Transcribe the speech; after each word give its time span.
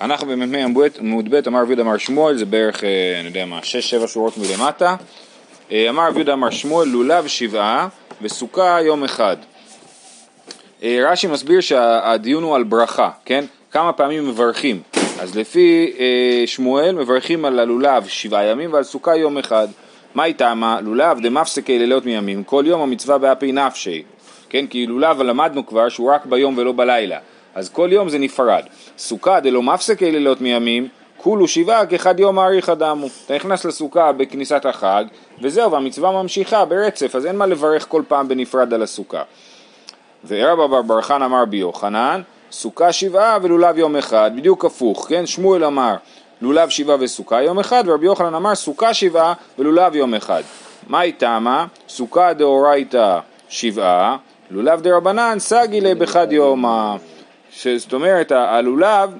אנחנו 0.00 0.26
במ"ה 0.26 0.64
עמוד 0.98 1.30
ב', 1.30 1.34
אמר 1.48 1.60
רבי 1.60 1.68
יהודה 1.68 1.82
אמר 1.82 1.96
שמואל, 1.96 2.36
זה 2.36 2.44
בערך, 2.44 2.84
אה, 2.84 3.20
אני 3.20 3.28
יודע 3.28 3.44
מה, 3.44 3.62
שש 3.62 3.90
שבע 3.90 4.06
שורות 4.06 4.34
מלמטה. 4.38 4.96
אה, 5.72 5.88
אמר 5.88 6.08
רבי 6.08 6.16
יהודה 6.16 6.32
אמר 6.32 6.50
שמואל, 6.50 6.88
לולב 6.88 7.26
שבעה 7.26 7.88
וסוכה 8.22 8.78
יום 8.82 9.04
אחד. 9.04 9.36
אה, 10.82 10.98
רש"י 11.02 11.26
מסביר 11.26 11.60
שהדיון 11.60 12.42
הוא 12.42 12.56
על 12.56 12.62
ברכה, 12.62 13.10
כן? 13.24 13.44
כמה 13.70 13.92
פעמים 13.92 14.28
מברכים. 14.28 14.82
אז 15.20 15.36
לפי 15.36 15.92
שמואל 16.46 16.94
מברכים 16.94 17.44
על 17.44 17.58
הלולב 17.58 18.06
שבעה 18.06 18.44
ימים 18.44 18.72
ועל 18.72 18.82
סוכה 18.82 19.16
יום 19.16 19.38
אחד. 19.38 19.68
מה 20.14 20.24
איתמה? 20.24 20.80
לולב 20.80 21.20
דמפסקי 21.20 21.78
לילות 21.78 22.06
מימים, 22.06 22.44
כל 22.44 22.64
יום 22.66 22.80
המצווה 22.80 23.18
באפי 23.18 23.52
נפשי. 23.52 24.02
כן? 24.48 24.66
כי 24.66 24.86
לולב 24.86 25.22
למדנו 25.22 25.66
כבר 25.66 25.88
שהוא 25.88 26.12
רק 26.12 26.26
ביום 26.26 26.58
ולא 26.58 26.72
בלילה. 26.72 27.18
אז 27.58 27.68
כל 27.68 27.88
יום 27.92 28.08
זה 28.08 28.18
נפרד. 28.18 28.62
סוכה 28.98 29.40
דלא 29.40 29.62
מפסקי 29.62 30.10
לילות 30.10 30.40
מימים, 30.40 30.88
כולו 31.16 31.48
שבעה 31.48 31.86
כאחד 31.86 32.20
יום 32.20 32.38
האריך 32.38 32.68
אדמו. 32.68 33.06
אתה 33.26 33.34
נכנס 33.34 33.64
לסוכה 33.64 34.12
בכניסת 34.12 34.66
החג, 34.66 35.04
וזהו, 35.42 35.72
והמצווה 35.72 36.22
ממשיכה 36.22 36.64
ברצף, 36.64 37.14
אז 37.14 37.26
אין 37.26 37.36
מה 37.36 37.46
לברך 37.46 37.86
כל 37.88 38.02
פעם 38.08 38.28
בנפרד 38.28 38.74
על 38.74 38.82
הסוכה. 38.82 39.22
ורבא 40.26 40.66
בר 40.66 40.82
בר 40.82 41.02
חן 41.02 41.22
אמר 41.22 41.44
ביוחנן, 41.44 42.22
סוכה 42.52 42.92
שבעה 42.92 43.38
ולולב 43.42 43.78
יום 43.78 43.96
אחד, 43.96 44.30
בדיוק 44.36 44.64
הפוך, 44.64 45.06
כן? 45.08 45.26
שמואל 45.26 45.64
אמר 45.64 45.94
לולב 46.42 46.68
שבעה 46.68 46.96
וסוכה 47.00 47.42
יום 47.42 47.58
אחד, 47.58 47.84
ורבי 47.86 48.06
יוחנן 48.06 48.34
אמר 48.34 48.54
סוכה 48.54 48.94
שבעה 48.94 49.32
ולולב 49.58 49.96
יום 49.96 50.14
אחד. 50.14 50.42
מה 50.86 51.02
איתמה? 51.02 51.66
סוכה 51.88 52.32
דאורייתא 52.32 53.18
שבעה, 53.48 54.16
לולב 54.50 54.80
דרבנן 54.80 55.38
סגי 55.38 55.94
בחד 55.94 56.32
יומא. 56.32 56.96
זאת 57.76 57.92
אומרת, 57.92 58.32
הלולב, 58.32 59.10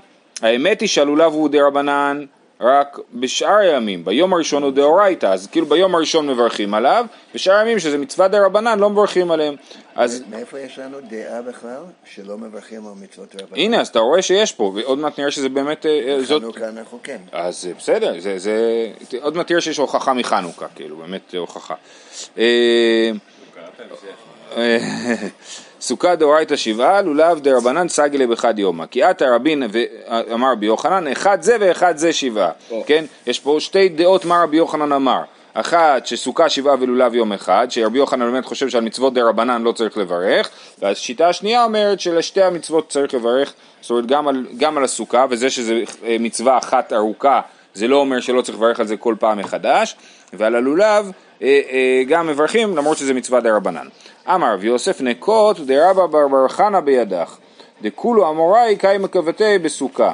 האמת 0.42 0.80
היא 0.80 0.88
שהלולב 0.88 1.32
הוא 1.32 1.48
דרבנן 1.48 2.24
רק 2.60 2.98
בשאר 3.14 3.56
הימים, 3.56 4.04
ביום 4.04 4.34
הראשון 4.34 4.62
הוא 4.62 4.72
דאורייתא, 4.72 5.26
אז 5.26 5.46
כאילו 5.46 5.66
ביום 5.66 5.94
הראשון 5.94 6.26
מברכים 6.26 6.74
עליו, 6.74 7.06
בשאר 7.34 7.54
הימים 7.54 7.78
שזה 7.78 7.98
מצווה 7.98 8.28
דרבנן 8.28 8.78
לא 8.78 8.90
מברכים 8.90 9.30
עליהם. 9.30 9.54
אז... 9.94 10.22
מאיפה 10.30 10.60
יש 10.60 10.78
לנו 10.78 10.98
דעה 11.08 11.42
בכלל 11.42 11.82
שלא 12.04 12.38
מברכים 12.38 12.86
על 12.86 12.92
מצוות 13.02 13.34
דרבנן? 13.34 13.58
הנה, 13.58 13.80
אז 13.80 13.88
אתה 13.88 13.98
רואה 13.98 14.22
שיש 14.22 14.52
פה, 14.52 14.72
ועוד 14.74 14.98
מעט 14.98 15.18
נראה 15.18 15.30
שזה 15.30 15.48
באמת... 15.48 15.86
אה, 15.86 16.18
זאת... 16.22 16.42
חנוכה 16.42 16.68
אנחנו 16.68 16.98
כן. 17.02 17.18
אז 17.32 17.68
בסדר, 17.78 18.20
זה, 18.20 18.38
זה... 18.38 18.86
עוד 19.20 19.36
מעט 19.36 19.50
נראה 19.50 19.60
שיש 19.60 19.78
הוכחה 19.78 20.12
מחנוכה, 20.12 20.66
כאילו, 20.74 20.96
באמת 20.96 21.34
הוכחה. 21.34 21.74
סוכה 25.80 26.14
דאורייתא 26.14 26.56
שבעה, 26.56 27.02
לולב 27.02 27.40
דרבנן 27.40 27.88
סגלה 27.88 28.26
בחד 28.26 28.58
יומא. 28.58 28.86
כי 28.86 29.02
עתה 29.02 29.34
רבין 29.34 29.62
אמר 30.34 30.52
רבי 30.52 30.66
יוחנן, 30.66 31.06
אחד 31.06 31.42
זה 31.42 31.56
ואחד 31.60 31.96
זה 31.96 32.12
שבעה. 32.12 32.50
כן? 32.86 33.04
יש 33.26 33.40
פה 33.40 33.56
שתי 33.60 33.88
דעות 33.88 34.24
מה 34.24 34.42
רבי 34.42 34.56
יוחנן 34.56 34.92
אמר. 34.92 35.22
אחת 35.54 36.06
שסוכה 36.06 36.48
שבעה 36.48 36.74
ולולב 36.80 37.14
יום 37.14 37.32
אחד, 37.32 37.66
שרבי 37.70 37.98
יוחנן 37.98 38.32
באמת 38.32 38.44
חושב 38.44 38.68
שעל 38.68 38.82
מצוות 38.82 39.14
דה 39.14 39.28
רבנן 39.28 39.62
לא 39.62 39.72
צריך 39.72 39.98
לברך, 39.98 40.50
והשיטה 40.78 41.28
השנייה 41.28 41.64
אומרת 41.64 42.00
שלשתי 42.00 42.42
המצוות 42.42 42.88
צריך 42.88 43.14
לברך, 43.14 43.52
זאת 43.80 43.90
אומרת 43.90 44.06
גם 44.06 44.28
על, 44.28 44.46
גם 44.58 44.78
על 44.78 44.84
הסוכה, 44.84 45.26
וזה 45.30 45.50
שזה 45.50 45.82
אה, 46.04 46.16
מצווה 46.20 46.58
אחת 46.58 46.92
ארוכה, 46.92 47.40
זה 47.74 47.88
לא 47.88 47.96
אומר 47.96 48.20
שלא 48.20 48.42
צריך 48.42 48.58
לברך 48.58 48.80
על 48.80 48.86
זה 48.86 48.96
כל 48.96 49.14
פעם 49.18 49.38
מחדש, 49.38 49.96
ועל 50.32 50.54
הלולב 50.54 51.10
גם 52.08 52.26
מברכים 52.26 52.76
למרות 52.76 52.98
שזה 52.98 53.14
מצווה 53.14 53.40
דה 53.40 53.56
רבנן. 53.56 53.86
אמר 54.34 54.54
רב 54.54 54.64
יוסף 54.64 55.00
נקות 55.00 55.60
דרבא 55.60 56.06
בר 56.06 56.48
חנה 56.48 56.80
בידך 56.80 57.36
דכולו 57.82 58.30
אמוראי 58.30 58.76
קאי 58.76 58.98
מקוותי 58.98 59.58
בסוכה 59.58 60.12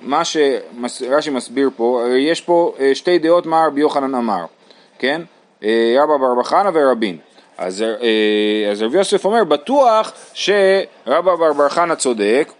מה 0.00 0.24
שרש"י 0.24 1.30
מסביר 1.30 1.70
פה, 1.76 2.02
יש 2.18 2.40
פה 2.40 2.74
אה, 2.80 2.94
שתי 2.94 3.18
דעות 3.18 3.46
מה 3.46 3.66
רבי 3.66 3.80
יוחנן 3.80 4.14
אמר, 4.14 4.44
כן? 4.98 5.22
רבא 5.98 6.16
בר 6.16 6.42
חנה 6.42 6.70
ורבין. 6.74 7.16
אז, 7.58 7.84
אז 8.70 8.82
רבי 8.82 8.98
יוסף 8.98 9.24
אומר, 9.24 9.44
בטוח 9.44 10.12
שרבא 10.34 11.34
בר 11.34 11.52
בר 11.52 11.68
חנה 11.68 11.96
צודק, 11.96 12.52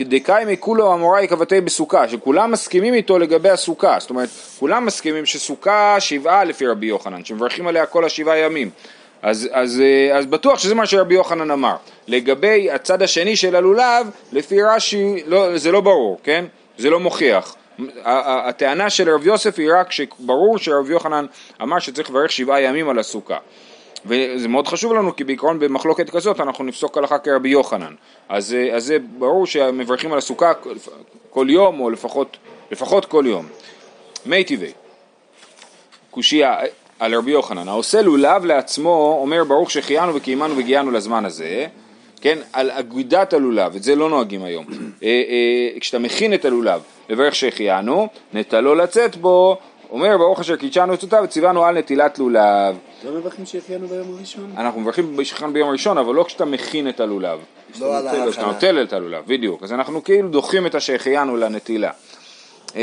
דקאי 0.00 0.44
מכולו 0.46 0.94
אמוראי 0.94 1.28
כבתי 1.28 1.60
בסוכה, 1.60 2.08
שכולם 2.08 2.50
מסכימים 2.50 2.94
איתו 2.94 3.18
לגבי 3.18 3.50
הסוכה, 3.50 3.96
זאת 4.00 4.10
אומרת, 4.10 4.28
כולם 4.58 4.86
מסכימים 4.86 5.26
שסוכה 5.26 5.96
שבעה 6.00 6.44
לפי 6.44 6.66
רבי 6.66 6.86
יוחנן, 6.86 7.24
שמברכים 7.24 7.66
עליה 7.66 7.86
כל 7.86 8.04
השבעה 8.04 8.38
ימים. 8.38 8.70
אז, 9.22 9.48
אז, 9.52 9.80
אה, 9.80 10.18
אז 10.18 10.26
בטוח 10.26 10.58
שזה 10.58 10.74
מה 10.74 10.86
שרבי 10.86 11.14
יוחנן 11.14 11.50
אמר. 11.50 11.76
לגבי 12.06 12.70
הצד 12.70 13.02
השני 13.02 13.36
של 13.36 13.56
הלולב, 13.56 14.10
לפי 14.32 14.62
רש"י 14.62 15.22
לא, 15.26 15.58
זה 15.58 15.72
לא 15.72 15.80
ברור, 15.80 16.20
כן? 16.22 16.44
זה 16.78 16.90
לא 16.90 17.00
מוכיח. 17.00 17.56
הטענה 18.04 18.90
של 18.90 19.14
רב 19.14 19.26
יוסף 19.26 19.58
היא 19.58 19.70
רק 19.80 19.92
שברור 19.92 20.58
שרבי 20.58 20.92
יוחנן 20.92 21.26
אמר 21.62 21.78
שצריך 21.78 22.10
לברך 22.10 22.32
שבעה 22.32 22.62
ימים 22.62 22.88
על 22.88 22.98
הסוכה. 22.98 23.38
וזה 24.06 24.48
מאוד 24.48 24.68
חשוב 24.68 24.92
לנו 24.92 25.16
כי 25.16 25.24
בעיקרון 25.24 25.58
במחלוקת 25.58 26.10
כזאת 26.10 26.40
אנחנו 26.40 26.64
נפסוק 26.64 26.98
הלכה 26.98 27.18
כרבי 27.18 27.48
יוחנן. 27.48 27.94
אז, 28.28 28.54
אה, 28.54 28.76
אז 28.76 28.84
זה 28.84 28.98
ברור 29.18 29.46
שמברכים 29.46 30.12
על 30.12 30.18
הסוכה 30.18 30.52
כל 31.30 31.46
יום 31.50 31.80
או 31.80 31.90
לפחות, 31.90 32.36
לפחות 32.70 33.04
כל 33.04 33.24
יום. 33.26 33.46
מי 34.26 34.44
טבעי, 34.44 34.72
קושייה 36.10 36.56
על 36.98 37.14
רבי 37.14 37.30
יוחנן, 37.30 37.68
העושה 37.68 38.02
לולב 38.02 38.44
לעצמו 38.44 39.18
אומר 39.22 39.44
ברוך 39.44 39.70
שהחיינו 39.70 40.14
וקיימנו 40.14 40.56
והגיענו 40.56 40.90
לזמן 40.90 41.24
הזה, 41.24 41.66
כן, 42.20 42.38
על 42.52 42.70
אגודת 42.70 43.32
הלולב, 43.32 43.76
את 43.76 43.82
זה 43.82 43.94
לא 43.96 44.08
נוהגים 44.08 44.44
היום. 44.44 44.64
אה, 45.02 45.08
אה, 45.08 45.80
כשאתה 45.80 45.98
מכין 45.98 46.34
את 46.34 46.44
הלולב 46.44 46.82
לברך 47.08 47.34
שהחיינו, 47.34 48.08
נטלו 48.32 48.74
לצאת 48.74 49.16
בו 49.16 49.58
אומר 49.92 50.18
ברוך 50.18 50.40
אשר 50.40 50.56
קידשנו 50.56 50.92
עצותיו 50.92 51.22
וציוונו 51.24 51.64
על 51.64 51.78
נטילת 51.78 52.18
לולב. 52.18 52.76
לא 53.04 53.12
מברכים 53.12 53.46
שהחיינו 53.46 53.88
ביום 53.88 54.14
הראשון? 54.16 54.52
אנחנו 54.56 54.80
מברכים 54.80 55.24
שהחיינו 55.24 55.52
ביום 55.52 55.68
הראשון, 55.68 55.98
אבל 55.98 56.14
לא 56.14 56.24
כשאתה 56.24 56.44
מכין 56.44 56.88
את 56.88 57.00
הלולב. 57.00 57.38
לא 57.80 57.98
על 57.98 58.06
ההכנה. 58.06 58.30
כשאתה 58.30 58.46
נוטל 58.46 58.82
את 58.82 58.92
הלולב, 58.92 59.24
בדיוק. 59.26 59.62
אז 59.62 59.72
אנחנו 59.72 60.04
כאילו 60.04 60.28
דוחים 60.28 60.66
את 60.66 60.74
השהחיינו 60.74 61.36
לנטילה. 61.36 61.90
אמ, 62.74 62.80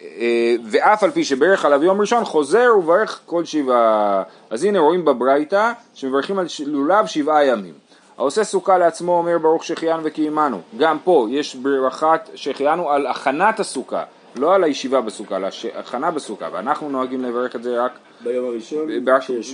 אה, 0.00 0.54
ואף 0.64 1.02
על 1.02 1.10
פי 1.10 1.24
שברך 1.24 1.64
עליו 1.64 1.84
יום 1.84 2.00
ראשון 2.00 2.24
חוזר 2.24 2.68
וברך 2.78 3.20
כל 3.26 3.44
שבעה. 3.44 4.22
אז 4.50 4.64
הנה 4.64 4.78
רואים 4.78 5.04
בברייתא 5.04 5.72
שמברכים 5.94 6.38
על 6.38 6.46
לולב 6.66 7.06
שבעה 7.06 7.44
ימים. 7.44 7.74
העושה 8.18 8.44
סוכה 8.44 8.78
לעצמו 8.78 9.18
אומר 9.18 9.38
ברוך 9.38 9.64
שהחיינו 9.64 10.00
וקיימנו. 10.04 10.60
גם 10.78 10.98
פה 11.04 11.26
יש 11.30 11.54
ברכת 11.54 12.20
שהחיינו 12.34 12.90
על 12.90 13.06
הכנת 13.06 13.60
הסוכה. 13.60 14.02
לא 14.36 14.54
על 14.54 14.64
הישיבה 14.64 15.00
בסוכה, 15.00 15.36
על 15.36 15.44
ההכנה 15.74 16.10
בסוכה, 16.10 16.48
ואנחנו 16.52 16.90
נוהגים 16.90 17.24
לברך 17.24 17.56
את 17.56 17.62
זה 17.62 17.84
רק 17.84 17.92
ביום 18.20 18.46
הראשון, 18.46 18.88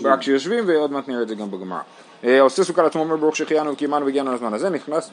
רק 0.05 0.21
כשיושבים, 0.21 0.65
ועוד 0.67 0.93
מעט 0.93 1.09
נראה 1.09 1.23
את 1.23 1.29
זה 1.29 1.35
גם 1.35 1.51
בגמרא. 1.51 1.81
אה, 2.25 2.41
עושה 2.41 2.65
סוכה 2.65 2.83
לעצמו 2.83 3.03
אומר 3.03 3.17
ברוך 3.17 3.37
שהחיינו 3.37 3.73
וקיימנו 3.73 4.07
והגיענו 4.07 4.35
לזמן 4.35 4.55
הזה, 4.55 4.71
נכנס 4.71 5.11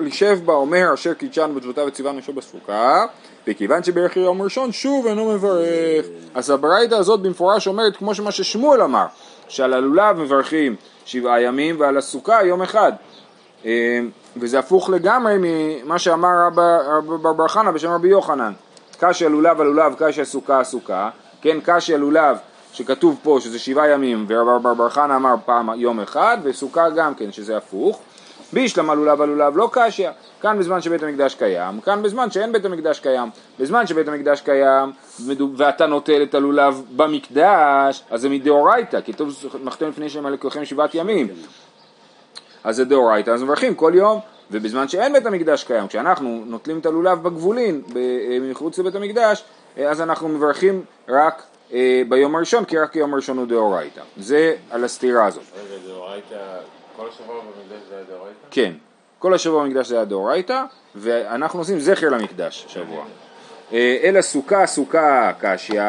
לשב 0.00 0.38
בה 0.44 0.52
אומר 0.52 0.94
אשר 0.94 1.14
קידשנו 1.14 1.54
בצוותיו 1.54 1.84
וציוונו 1.88 2.18
לשוב 2.18 2.36
בסוכה, 2.36 3.06
וכיוון 3.46 3.82
שברך 3.82 4.16
יום 4.16 4.42
ראשון 4.42 4.72
שוב 4.72 5.06
אינו 5.06 5.32
מברך. 5.32 6.06
אז 6.34 6.50
הברייתא 6.50 6.94
הזאת 6.94 7.20
במפורש 7.20 7.66
אומרת 7.68 7.96
כמו 7.96 8.14
שמה 8.14 8.32
ששמואל 8.32 8.82
אמר, 8.82 9.06
שעל 9.48 9.72
הלולב 9.72 10.16
מברכים 10.16 10.76
שבעה 11.04 11.40
ימים 11.40 11.80
ועל 11.80 11.96
הסוכה 11.96 12.44
יום 12.44 12.62
אחד. 12.62 12.92
אה, 13.64 14.00
וזה 14.36 14.58
הפוך 14.58 14.90
לגמרי 14.90 15.34
ממה 15.38 15.98
שאמר 15.98 16.46
רבי 16.46 17.36
בר 17.36 17.48
חנא 17.48 17.70
בשם 17.70 17.90
רבי 17.90 18.08
יוחנן. 18.08 18.52
קשיא 18.94 19.28
לולב 19.28 19.60
על 19.60 19.66
לולב, 19.66 19.94
קשיא 19.98 20.24
סוכה 20.24 20.64
סוכה, 20.64 21.10
כן, 21.42 21.58
קשיא 21.64 21.96
לולב 21.96 22.36
שכתוב 22.72 23.20
פה 23.22 23.38
שזה 23.40 23.58
שבעה 23.58 23.88
ימים, 23.88 24.26
ורב 24.28 24.72
בר 24.76 24.88
חנא 24.88 25.16
אמר 25.16 25.34
פעם 25.44 25.70
יום 25.76 26.00
אחד, 26.00 26.38
וסוכה 26.42 26.90
גם 26.90 27.14
כן 27.14 27.32
שזה 27.32 27.56
הפוך. 27.56 28.00
בישלמה 28.52 28.94
לולב 28.94 29.20
על 29.22 29.28
לולב 29.28 29.56
לא 29.56 29.68
קשיא, 29.72 30.08
כאן 30.40 30.58
בזמן 30.58 30.80
שבית 30.80 31.02
המקדש 31.02 31.34
קיים, 31.34 31.80
כאן 31.80 32.02
בזמן 32.02 32.30
שאין 32.30 32.52
בית 32.52 32.64
המקדש 32.64 33.00
קיים. 33.00 33.28
בזמן 33.60 33.86
שבית 33.86 34.08
המקדש 34.08 34.40
קיים 34.40 34.92
ואתה 35.56 35.86
נוטל 35.86 36.22
את 36.22 36.34
הלולב 36.34 36.82
במקדש, 36.96 38.02
אז 38.10 38.20
זה 38.20 38.28
מדאורייתא, 38.28 39.00
כי 39.00 39.12
טוב 39.12 39.44
מחתם 39.62 39.88
לפני 39.88 40.08
שהם 40.08 40.26
הלקוחים 40.26 40.64
שבעת 40.64 40.94
ימים. 40.94 41.28
אז 42.64 42.76
זה 42.76 42.84
דאורייתא, 42.84 43.30
אז 43.30 43.42
מברכים 43.42 43.74
כל 43.74 43.92
יום. 43.94 44.20
ובזמן 44.50 44.88
שאין 44.88 45.12
בית 45.12 45.26
המקדש 45.26 45.64
קיים, 45.64 45.88
כשאנחנו 45.88 46.42
נוטלים 46.46 46.78
את 46.78 46.86
הלולב 46.86 47.22
בגבולין 47.22 47.82
אה, 47.96 48.02
מחוץ 48.50 48.78
לבית 48.78 48.94
המקדש, 48.94 49.44
אה, 49.78 49.90
אז 49.90 50.00
אנחנו 50.00 50.28
מברכים 50.28 50.84
רק 51.08 51.42
אה, 51.72 52.02
ביום 52.08 52.36
הראשון, 52.36 52.64
כי 52.64 52.78
רק 52.78 52.96
יום 52.96 53.14
הראשון 53.14 53.38
הוא 53.38 53.46
דאורייתא. 53.46 54.00
זה 54.16 54.54
על 54.70 54.84
הסתירה 54.84 55.26
הזאת. 55.26 55.42
רגע, 55.54 55.86
דאורייתא, 55.86 56.36
כל 56.96 57.08
השבוע 57.08 57.36
במקדש 57.40 57.88
זה 57.88 57.94
היה 57.96 58.04
דאורייתא? 58.04 58.38
כן, 58.50 58.72
כל 59.18 59.34
השבוע 59.34 59.64
במקדש 59.64 59.88
זה 59.88 59.94
היה 59.94 60.04
דאורייתא, 60.04 60.64
ואנחנו 60.94 61.58
עושים 61.58 61.80
זכר 61.80 62.08
למקדש 62.08 62.64
השבוע. 62.66 63.04
אלא 63.72 64.20
סוכה 64.22 64.66
סוכה 64.66 65.32
קשיא, 65.40 65.82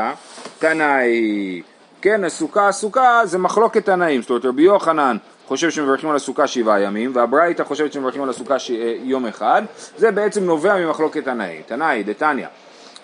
תנאי, 0.59 1.61
כן, 2.05 2.23
הסוכה 2.23 2.67
הסוכה 2.67 3.21
זה 3.23 3.37
מחלוקת 3.37 3.85
תנאים, 3.85 4.21
זאת 4.21 4.29
אומרת 4.29 4.45
רבי 4.45 4.61
יוחנן 4.61 5.17
חושב 5.47 5.69
שמברכים 5.71 6.09
על 6.09 6.15
הסוכה 6.15 6.47
שבעה 6.47 6.81
ימים, 6.81 7.11
והברייתא 7.13 7.63
חושבת 7.63 7.93
שמברכים 7.93 8.23
על 8.23 8.29
הסוכה 8.29 8.59
ש... 8.59 8.71
אה, 8.71 8.95
יום 9.03 9.25
אחד, 9.25 9.61
זה 9.97 10.11
בעצם 10.11 10.43
נובע 10.43 10.75
ממחלוקת 10.77 11.23
תנאי, 11.23 11.61
תנאי, 11.65 12.03
דתניא. 12.03 12.47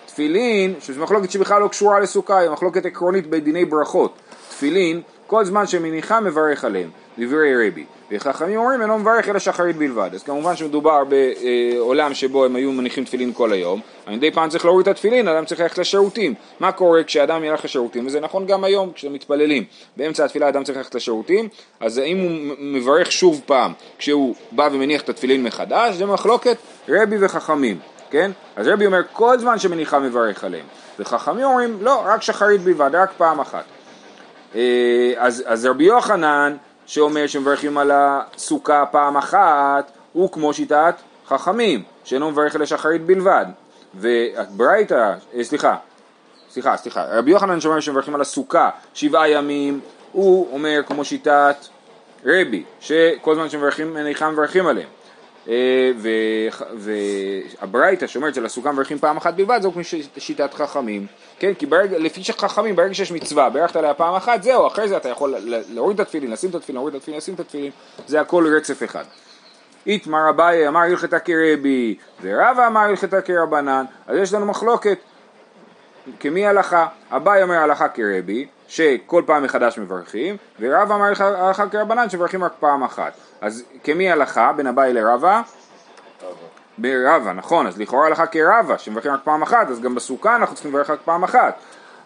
תפילין, 0.06 0.74
שזו 0.80 1.02
מחלוקת 1.02 1.30
שבכלל 1.30 1.60
לא 1.60 1.68
קשורה 1.68 2.00
לסוכה, 2.00 2.38
היא 2.38 2.50
מחלוקת 2.50 2.86
עקרונית 2.86 3.26
בדיני 3.26 3.64
ברכות. 3.64 4.14
תפילין, 4.48 5.02
כל 5.26 5.44
זמן 5.44 5.66
שמניחה 5.66 6.20
מברך 6.20 6.64
עליהם, 6.64 6.90
דברי 7.18 7.68
רבי. 7.68 7.84
וחכמים 8.10 8.58
אומרים 8.58 8.82
אינו 8.82 8.98
מברך 8.98 9.28
אלא 9.28 9.38
שחרית 9.38 9.76
בלבד. 9.76 10.10
אז 10.14 10.22
כמובן 10.22 10.56
שמדובר 10.56 11.02
בעולם 11.04 12.14
שבו 12.14 12.44
הם 12.44 12.56
היו 12.56 12.72
מניחים 12.72 13.04
תפילין 13.04 13.32
כל 13.32 13.52
היום, 13.52 13.80
אבל 14.06 14.16
מדי 14.16 14.30
פעם 14.30 14.48
צריך 14.48 14.64
להוריד 14.64 14.88
את 14.88 14.94
התפילין, 14.94 15.28
אדם 15.28 15.44
צריך 15.44 15.60
ללכת 15.60 15.78
לשירותים. 15.78 16.34
מה 16.60 16.72
קורה 16.72 17.04
כשאדם 17.04 17.44
ילך 17.44 17.64
לשירותים? 17.64 18.06
וזה 18.06 18.20
נכון 18.20 18.46
גם 18.46 18.64
היום 18.64 18.92
כשמתפללים. 18.92 19.64
באמצע 19.96 20.24
התפילה 20.24 20.48
אדם 20.48 20.64
צריך 20.64 20.78
ללכת 20.78 20.94
לשירותים, 20.94 21.48
אז 21.80 21.98
אם 21.98 22.18
הוא 22.18 22.56
מברך 22.58 23.12
שוב 23.12 23.40
פעם 23.46 23.72
כשהוא 23.98 24.34
בא 24.52 24.68
ומניח 24.72 25.02
את 25.02 25.08
התפילין 25.08 25.44
מחדש, 25.44 25.94
זה 25.94 26.06
מחלוקת 26.06 26.56
רבי 26.88 27.16
וחכמים. 27.20 27.78
כן? 28.10 28.30
אז 28.56 28.68
רבי 28.68 28.86
אומר 28.86 29.00
כל 29.12 29.38
זמן 29.38 29.58
שמניחה 29.58 29.98
מברך 29.98 30.44
עליהם, 30.44 30.66
וחכמים 30.98 31.44
אומרים 31.44 31.78
לא, 31.80 32.02
רק 32.06 32.22
שחרית 32.22 32.60
בלבד, 32.60 32.90
רק 32.94 33.10
פעם 33.16 33.40
אחת. 33.40 33.64
אה, 34.54 35.12
אז, 35.16 35.44
אז 35.46 35.66
רבי 35.66 35.84
יוחנן 35.84 36.56
שאומר 36.86 37.26
שמברכים 37.26 37.78
על 37.78 37.90
הסוכה 37.94 38.84
פעם 38.90 39.16
אחת 39.16 39.90
הוא 40.12 40.32
כמו 40.32 40.54
שיטת 40.54 40.94
חכמים 41.26 41.82
שאינו 42.04 42.30
מברך 42.30 42.54
על 42.54 42.62
השחרית 42.62 43.02
בלבד. 43.06 43.46
וברייתא, 43.94 45.14
אה, 45.34 45.44
סליחה, 45.44 45.76
סליחה, 46.50 46.76
סליחה, 46.76 47.04
רבי 47.18 47.30
יוחנן 47.30 47.60
שאומר 47.60 47.80
שמברכים 47.80 48.14
על 48.14 48.20
הסוכה 48.20 48.70
שבעה 48.94 49.30
ימים 49.30 49.80
הוא 50.12 50.48
אומר 50.52 50.80
כמו 50.86 51.04
שיטת 51.04 51.56
רבי 52.26 52.64
שכל 52.80 53.34
זמן 53.34 53.48
שמברכים 53.48 53.94
מניחה 53.94 54.30
מברכים 54.30 54.66
עליהם 54.66 54.88
והברייתא 57.60 58.06
שאומרת 58.06 58.34
שלסוכה 58.34 58.72
מברכים 58.72 58.98
פעם 58.98 59.16
אחת 59.16 59.34
בלבד 59.34 59.62
זו 59.62 59.72
שיטת 60.18 60.54
חכמים 60.54 61.06
כן? 61.42 61.54
כי 61.54 61.66
ברגע, 61.66 61.98
לפי 61.98 62.24
שחכמים, 62.24 62.76
ברגע 62.76 62.94
שיש 62.94 63.12
מצווה, 63.12 63.50
ברכת 63.50 63.76
עליה 63.76 63.94
פעם 63.94 64.14
אחת, 64.14 64.42
זהו, 64.42 64.66
אחרי 64.66 64.88
זה 64.88 64.96
אתה 64.96 65.08
יכול 65.08 65.34
להוריד 65.68 66.00
את 66.00 66.06
התפילין, 66.06 66.30
לשים 66.30 66.50
את 66.50 66.54
התפילין, 66.54 66.76
להוריד 66.76 66.94
את 66.94 67.00
התפילין, 67.00 67.18
לשים 67.18 67.34
את 67.34 67.40
התפילין, 67.40 67.70
זה 68.06 68.20
הכל 68.20 68.46
רצף 68.56 68.82
אחד. 68.82 69.04
איתמר 69.86 70.30
אביי 70.30 70.68
אמר 70.68 70.80
הלכתה 70.80 71.18
כרבי, 71.18 71.94
ורבא 72.22 72.66
אמר 72.66 72.80
הלכתה 72.80 73.20
כרבנן, 73.20 73.84
אז 74.06 74.16
יש 74.16 74.34
לנו 74.34 74.46
מחלוקת, 74.46 74.98
כמי 76.20 76.46
הלכה? 76.46 76.86
אביי 77.10 77.42
אומר 77.42 77.54
הלכה 77.54 77.88
כרבי, 77.88 78.46
שכל 78.72 79.22
פעם 79.26 79.42
מחדש 79.42 79.78
מברכים, 79.78 80.36
ורבא 80.60 80.94
אמר 80.94 81.04
הלכה 81.20 81.68
כרבנן, 81.68 82.10
שמברכים 82.10 82.44
רק 82.44 82.52
פעם 82.60 82.82
אחת. 82.82 83.12
אז 83.40 83.64
כמי 83.84 84.10
הלכה 84.10 84.52
בין 84.52 84.66
אביי 84.66 84.92
לרבא? 84.92 85.42
ברבה, 86.78 87.32
נכון, 87.32 87.66
אז 87.66 87.80
לכאורה 87.80 88.06
הלכה 88.06 88.26
כרבה, 88.26 88.78
שמברכים 88.78 89.12
רק 89.12 89.20
פעם 89.24 89.42
אחת, 89.42 89.70
אז 89.70 89.80
גם 89.80 89.94
בסוכה 89.94 90.36
אנחנו 90.36 90.54
צריכים 90.54 90.72
לברך 90.72 90.90
רק 90.90 90.98
פעם 91.04 91.24
אחת. 91.24 91.58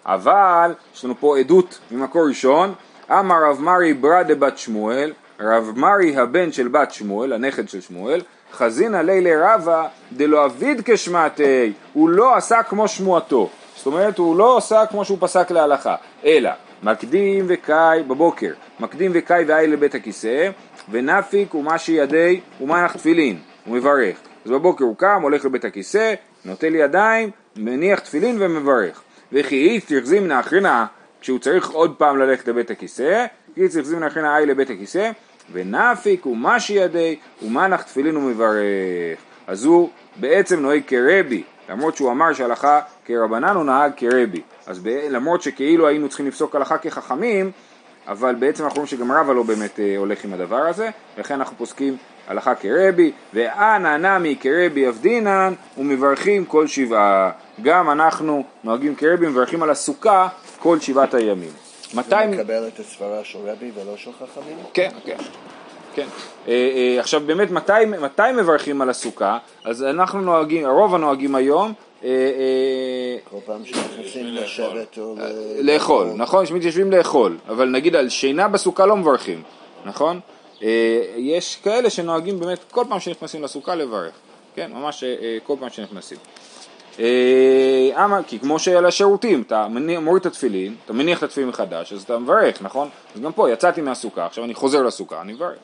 אבל, 0.06 0.74
יש 0.94 1.04
לנו 1.04 1.14
פה 1.20 1.38
עדות 1.38 1.78
ממקור 1.90 2.28
ראשון, 2.28 2.74
אמר 3.10 3.44
רב 3.44 3.60
מרי 3.60 3.94
ברא 3.94 4.22
דבת 4.22 4.58
שמואל, 4.58 5.12
רב 5.40 5.72
מרי 5.76 6.16
הבן 6.16 6.52
של 6.52 6.68
בת 6.68 6.92
שמואל, 6.92 7.32
הנכד 7.32 7.68
של 7.68 7.80
שמואל, 7.80 8.20
חזינא 8.52 8.96
לילי 8.96 9.36
רבה 9.36 9.86
דלא 10.12 10.44
אביד 10.44 10.82
כשמעתי, 10.84 11.72
הוא 11.92 12.08
לא 12.08 12.36
עשה 12.36 12.62
כמו 12.62 12.88
שמועתו. 12.88 13.50
זאת 13.76 13.86
אומרת, 13.86 14.18
הוא 14.18 14.36
לא 14.36 14.56
עשה 14.56 14.86
כמו 14.90 15.04
שהוא 15.04 15.18
פסק 15.20 15.50
להלכה, 15.50 15.96
אלא 16.24 16.50
מקדים 16.82 17.44
וקאי 17.48 18.02
בבוקר, 18.02 18.52
מקדים 18.80 19.10
וקאי 19.14 19.44
ואי 19.46 19.66
לבית 19.66 19.94
הכיסא, 19.94 20.50
ונפיק 20.90 21.54
ומשי 21.54 21.92
ידי 21.92 22.40
ומנח 22.60 22.92
תפילין, 22.92 23.38
הוא 23.64 23.76
מברך. 23.76 24.16
אז 24.44 24.50
בבוקר 24.50 24.84
הוא 24.84 24.96
קם, 24.96 25.20
הולך 25.22 25.44
לבית 25.44 25.64
הכיסא, 25.64 26.14
נוטל 26.44 26.74
ידיים, 26.74 27.30
מניח 27.56 27.98
תפילין 27.98 28.36
ומברך. 28.40 29.02
וכי 29.32 29.68
איץ 29.68 29.84
תרזים 29.84 30.28
נאחרינה, 30.28 30.86
כשהוא 31.20 31.38
צריך 31.38 31.70
עוד 31.70 31.94
פעם 31.98 32.18
ללכת 32.18 32.48
לבית 32.48 32.70
הכיסא, 32.70 33.26
כי 33.54 33.62
איץ 33.62 33.76
תרזים 33.76 34.00
נאחרינה 34.00 34.38
אי 34.38 34.46
לבית 34.46 34.70
הכיסא, 34.70 35.10
ונפיק 35.52 36.26
ומשי 36.26 36.72
ידי 36.72 37.16
ומנח 37.42 37.82
תפילין 37.82 38.16
ומברך. 38.16 39.18
אז 39.46 39.64
הוא 39.64 39.90
בעצם 40.16 40.60
נוהג 40.60 40.82
כרבי, 40.86 41.42
למרות 41.68 41.96
שהוא 41.96 42.10
אמר 42.10 42.32
שהלכה 42.32 42.80
כרבנן 43.06 43.54
הוא 43.56 43.64
נהג 43.64 43.92
כרבי. 43.96 44.40
אז 44.66 44.78
ב... 44.78 44.88
למרות 44.88 45.42
שכאילו 45.42 45.88
היינו 45.88 46.08
צריכים 46.08 46.26
לפסוק 46.26 46.56
הלכה 46.56 46.78
כחכמים, 46.78 47.50
אבל 48.08 48.34
בעצם 48.34 48.64
אנחנו 48.64 48.76
רואים 48.76 48.86
שגם 48.86 49.12
רבא 49.12 49.32
לא 49.32 49.42
באמת 49.42 49.80
אה, 49.80 49.96
הולך 49.96 50.24
עם 50.24 50.32
הדבר 50.32 50.56
הזה, 50.56 50.90
לכן 51.18 51.34
אנחנו 51.34 51.56
פוסקים 51.56 51.96
הלכה 52.26 52.54
כרבי, 52.54 53.12
ואנא 53.34 53.96
נמי 53.96 54.36
כרבי 54.40 54.88
אבדינן 54.88 55.54
ומברכים 55.78 56.44
כל 56.44 56.66
שבעה. 56.66 57.30
גם 57.62 57.90
אנחנו 57.90 58.44
נוהגים 58.64 58.94
כרבי 58.94 59.26
ומברכים 59.26 59.62
על 59.62 59.70
הסוכה 59.70 60.28
כל 60.58 60.80
שבעת 60.80 61.14
הימים. 61.14 61.50
מתי... 61.94 62.10
זה 62.10 62.26
מקבל 62.26 62.68
את 62.68 62.80
הסברה 62.80 63.24
של 63.24 63.38
רבי 63.44 63.70
ולא 63.74 63.96
של 63.96 64.10
חכמים? 64.12 64.58
כן, 64.72 64.90
כן. 65.04 65.16
כן. 65.96 66.06
אה, 66.48 66.52
אה, 66.52 67.00
עכשיו 67.00 67.20
באמת 67.26 67.50
מתי, 67.50 67.72
מתי 68.00 68.22
מברכים 68.36 68.82
על 68.82 68.90
הסוכה? 68.90 69.38
אז 69.64 69.82
אנחנו 69.82 70.20
נוהגים, 70.20 70.66
הרוב 70.66 70.94
הנוהגים 70.94 71.34
היום 71.34 71.72
אה, 72.04 72.10
כל 73.30 73.36
פעם 73.46 73.64
שנכנסים 73.64 74.26
לשבת 74.26 74.98
או 74.98 75.16
לאכול, 75.60 76.06
נכון, 76.16 76.46
שמתיישבים 76.46 76.90
לאכול, 76.92 77.36
אבל 77.48 77.68
נגיד 77.68 77.96
על 77.96 78.08
שינה 78.08 78.48
בסוכה 78.48 78.86
לא 78.86 78.96
מברכים, 78.96 79.42
נכון? 79.84 80.20
יש 81.16 81.58
כאלה 81.62 81.90
שנוהגים 81.90 82.40
באמת 82.40 82.58
כל 82.70 82.84
פעם 82.88 83.00
שנכנסים 83.00 83.42
לסוכה 83.42 83.74
לברך, 83.74 84.12
כן, 84.54 84.70
ממש 84.72 85.04
כל 85.44 85.54
פעם 85.60 85.70
שנכנסים. 85.70 86.18
אה, 86.98 88.22
כי 88.26 88.38
כמו 88.38 88.58
שעל 88.58 88.86
השירותים, 88.86 89.42
אתה 89.46 89.66
מוריד 90.00 90.20
את 90.20 90.26
התפילין, 90.26 90.74
אתה 90.84 90.92
מניח 90.92 91.18
את 91.18 91.22
התפילין 91.22 91.48
מחדש, 91.48 91.92
אז 91.92 92.02
אתה 92.02 92.18
מברך, 92.18 92.62
נכון? 92.62 92.88
אז 93.14 93.20
גם 93.20 93.32
פה 93.32 93.50
יצאתי 93.50 93.80
מהסוכה, 93.80 94.26
עכשיו 94.26 94.44
אני 94.44 94.54
חוזר 94.54 94.82
לסוכה, 94.82 95.20
אני 95.20 95.32
מברך. 95.32 95.56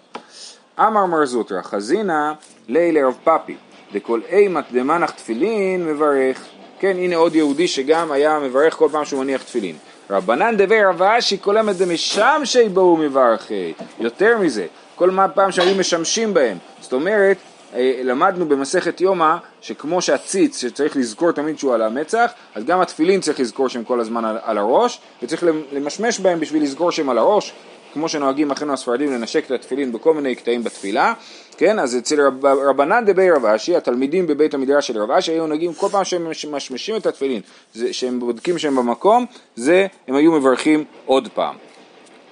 אמר 0.87 1.07
מר 1.07 1.25
זוטרא, 1.25 1.63
חזינא 1.63 2.33
לילה 2.69 3.07
רב 3.07 3.17
פאפי, 3.25 3.57
דכל 3.93 4.21
אימת 4.29 4.65
דמנח 4.73 5.11
תפילין 5.11 5.87
מברך. 5.87 6.45
כן, 6.79 6.97
הנה 6.97 7.17
עוד 7.17 7.35
יהודי 7.35 7.69
שגם 7.69 8.13
היה 8.13 8.39
מברך 8.39 8.75
כל 8.75 8.89
פעם 8.93 9.05
שהוא 9.05 9.21
מניח 9.21 9.43
תפילין. 9.43 9.77
רבנן 10.11 10.57
דבי 10.57 10.85
רב 10.85 11.03
אשי 11.03 11.39
כל 11.41 11.59
אמת 11.59 11.77
דמשם 11.77 12.41
שיבואו 12.45 12.97
מברכי. 12.97 13.73
יותר 14.01 14.39
מזה, 14.39 14.67
כל 14.97 15.11
פעם 15.35 15.53
שהיו 15.53 15.75
משמשים 15.75 16.35
בהם. 16.35 16.59
זאת 16.81 16.93
אומרת, 16.93 17.37
אה, 17.75 18.01
למדנו 18.05 18.49
במסכת 18.49 19.01
יומא 19.01 19.35
שכמו 19.61 20.03
שהציץ 20.03 20.61
שצריך 20.61 20.97
לזכור 20.97 21.33
תמיד 21.33 21.59
שהוא 21.59 21.75
על 21.75 21.83
המצח, 21.83 22.33
אז 22.55 22.65
גם 22.65 22.81
התפילין 22.81 23.21
צריך 23.21 23.41
לזכור 23.41 23.69
שהם 23.69 23.85
כל 23.85 24.01
הזמן 24.01 24.25
על, 24.25 24.39
על 24.43 24.59
הראש, 24.59 25.01
וצריך 25.23 25.45
למשמש 25.73 26.21
בהם 26.21 26.41
בשביל 26.41 26.63
לזכור 26.63 26.91
שהם 26.91 27.11
על 27.11 27.19
הראש, 27.19 27.53
כמו 27.93 28.09
שנוהגים 28.09 28.51
אחינו 28.51 28.73
הספרדים 28.73 29.13
לנשק 29.13 29.47
את 29.47 29.51
התפילין 29.51 29.93
בכל 29.93 30.15
מיני 30.15 30.35
קטעים 30.35 30.65
בתפילה, 30.65 31.15
כן, 31.57 31.79
אז 31.79 31.97
אצל 31.97 32.21
רב, 32.21 32.47
רבנן 32.47 33.05
דבי 33.05 33.31
רב 33.31 33.45
אשי, 33.45 33.77
התלמידים 33.77 34.27
בבית 34.27 34.55
המדרש 34.55 34.87
של 34.87 35.03
רב 35.03 35.11
אשי 35.11 35.33
היו 35.33 35.47
נוהגים 35.47 35.75
כל 35.75 35.89
פעם 35.89 36.05
שהם 36.05 36.31
משמשים 36.51 36.97
את 36.97 37.07
התפילין, 37.07 37.41
זה, 37.75 37.93
שהם 37.93 38.21
בודקים 38.21 38.59
שהם 38.59 38.77
במקום, 38.77 39.27
זה 39.57 39.87
הם 40.09 40.15
היו 40.15 40.33
מברכים 40.33 40.85
עוד 41.07 41.29
פעם. 41.35 41.57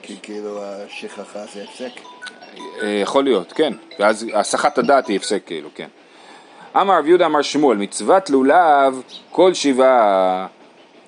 כי 0.03 0.17
כאילו 0.23 0.63
השכחה 0.63 1.45
זה 1.55 1.65
הפסק? 1.65 2.01
אה, 2.83 2.89
יכול 2.89 3.25
להיות, 3.25 3.53
כן, 3.53 3.73
ואז 3.99 4.27
הסחת 4.35 4.79
הדעת 4.79 5.07
היא 5.07 5.17
הפסק 5.17 5.43
כאילו, 5.47 5.69
כן. 5.75 5.89
אמר 6.77 6.99
רב 6.99 7.07
יהודה 7.07 7.27
אמר 7.27 7.43
שמואל, 7.43 7.77
מצוות 7.77 8.31
לולב 8.31 9.03
כל 9.31 9.55
שבעה, 9.55 10.47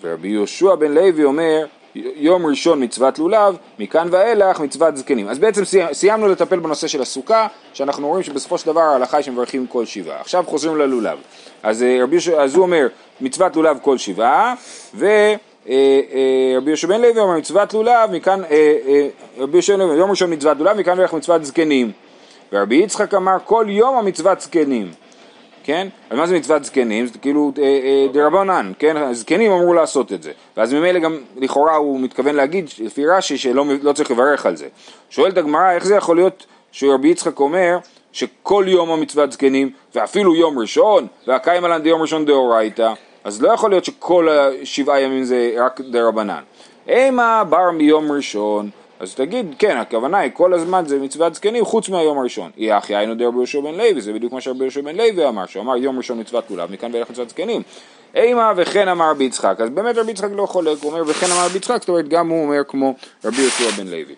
ורבי 0.03 0.29
יהושע 0.29 0.75
בן 0.75 0.93
לוי 0.93 1.25
אומר, 1.25 1.67
יום 1.95 2.47
ראשון 2.47 2.83
מצוות 2.83 3.19
לולב, 3.19 3.57
מכאן 3.79 4.09
ואילך 4.11 4.61
מצוות 4.61 4.97
זקנים. 4.97 5.29
אז 5.29 5.39
בעצם 5.39 5.63
סיימנו 5.93 6.29
לטפל 6.29 6.61
בנושא 6.61 6.87
של 6.87 7.03
הסוכה, 7.03 7.47
שאנחנו 7.73 8.09
רואים 8.09 8.23
שבסופו 8.23 8.59
של 8.59 8.67
דבר 8.67 8.81
ההלכה 8.81 9.17
היא 9.17 9.25
שמברכים 9.25 9.67
כל 9.67 9.85
שבעה. 9.85 10.21
עכשיו 10.21 10.45
חוזרים 10.47 10.77
ללולב. 10.77 11.19
אז, 11.63 11.83
אה, 11.83 11.99
רבי, 12.03 12.17
אז 12.39 12.55
הוא 12.55 12.63
אומר 12.63 12.87
מצוות 13.21 13.57
לולב 13.57 13.79
כל 13.83 13.99
שבעה, 13.99 14.55
ו... 14.95 15.07
אה, 15.69 15.75
אה, 16.13 16.55
רבי 16.57 16.71
יהושע 16.71 16.89
בן 16.89 17.01
לוי 17.01 17.21
אומר 17.21 17.39
מצוות 17.39 17.75
לולב, 17.75 18.11
מכאן, 18.13 18.43
רבי 19.39 19.53
יהושע 19.53 19.77
בן 19.77 19.81
לוי, 19.81 19.97
יום 19.97 20.11
ראשון 20.11 20.33
מצוות 20.33 20.59
לולב, 20.59 20.77
מכאן 20.77 20.99
ואילך 20.99 21.15
מצוות 21.15 21.45
זקנים. 21.45 21.93
ורבי 22.53 22.75
יצחק 22.75 23.15
אמר 23.15 23.37
כל 23.45 23.67
יום 23.69 23.97
המצוות 23.97 24.41
זקנים. 24.41 24.91
כן? 25.65 25.89
אז 26.11 26.19
מה 26.19 26.27
זה 26.27 26.37
מצוות 26.37 26.65
זקנים? 26.65 27.07
זה 27.07 27.19
כאילו 27.19 27.53
דרבנן, 28.13 28.73
כן? 28.79 29.13
זקנים 29.13 29.53
אמרו 29.53 29.75
לעשות 29.75 30.13
את 30.13 30.23
זה. 30.23 30.33
ואז 30.57 30.75
ממילא 30.75 30.99
גם 30.99 31.17
לכאורה 31.37 31.77
הוא 31.77 32.01
מתכוון 32.01 32.35
להגיד, 32.35 32.71
לפי 32.79 33.07
רש"י, 33.07 33.39
שלא 33.39 33.65
לא 33.83 33.93
צריך 33.93 34.11
לברך 34.11 34.47
על 34.47 34.57
זה. 34.57 34.67
שואלת 35.11 35.37
הגמרא, 35.37 35.73
איך 35.73 35.85
זה 35.85 35.95
יכול 35.95 36.17
להיות 36.17 36.47
שרבי 36.73 37.09
יצחק 37.09 37.41
אומר 37.41 37.79
שכל 38.13 38.65
יום 38.69 38.91
המצוות 38.91 39.33
זקנים, 39.33 39.71
ואפילו 39.95 40.37
יום 40.37 40.59
ראשון, 40.59 41.07
והקיים 41.27 41.65
עלן 41.65 41.83
דיום 41.83 42.03
ראשון 42.03 42.25
דאורייתא? 42.25 42.93
אז 43.25 43.43
לא 43.43 43.53
יכול 43.53 43.71
להיות 43.71 43.85
שכל 43.85 44.29
השבעה 44.29 45.01
ימים 45.01 45.25
זה 45.25 45.55
רק 45.59 45.81
דה 45.81 46.09
רבנן. 46.09 46.43
אימה 46.89 47.45
בר 47.45 47.71
מיום 47.71 48.13
ראשון, 48.13 48.71
אז 49.03 49.15
תגיד, 49.15 49.55
כן, 49.59 49.77
הכוונה 49.77 50.19
היא 50.19 50.31
כל 50.35 50.55
הזמן 50.55 50.85
זה 50.87 50.99
מצוות 50.99 51.35
זקנים 51.35 51.65
חוץ 51.65 51.89
מהיום 51.89 52.19
הראשון. 52.19 52.51
יהיה 52.57 52.79
אחי 52.79 52.97
היינו 52.97 53.15
דרבי 53.15 53.37
יהושע 53.37 53.61
בן 53.61 53.75
לוי, 53.75 54.01
זה 54.01 54.13
בדיוק 54.13 54.33
מה 54.33 54.41
שרבי 54.41 54.65
יהושע 54.65 54.81
בן 54.81 54.97
לוי 54.97 55.29
אמר, 55.29 55.47
שהוא 55.47 55.63
אמר 55.63 55.77
יום 55.77 55.97
ראשון 55.97 56.21
מצוות 56.21 56.51
לולב, 56.51 56.73
מכאן 56.73 56.95
ואילך 56.95 57.11
מצוות 57.11 57.29
זקנים. 57.29 57.63
אימה 58.15 58.53
וכן 58.57 58.89
אמר 58.89 59.11
רבי 59.11 59.25
יצחק, 59.25 59.57
אז 59.59 59.71
באמת 59.71 59.99
רבי 59.99 60.11
יצחק 60.11 60.29
לא 60.33 60.47
חולק, 60.47 60.79
הוא 60.83 60.93
אומר 60.93 61.03
וכן 61.07 61.27
אמר 61.27 61.47
רבי 61.47 61.57
יצחק, 61.57 61.77
זאת 61.81 61.89
אומרת 61.89 62.09
גם 62.09 62.29
הוא 62.29 62.43
אומר 62.45 62.65
כמו 62.69 62.95
רבי 63.25 63.43
יהושע 63.43 63.71
בן 63.71 63.87
לוי. 63.87 64.15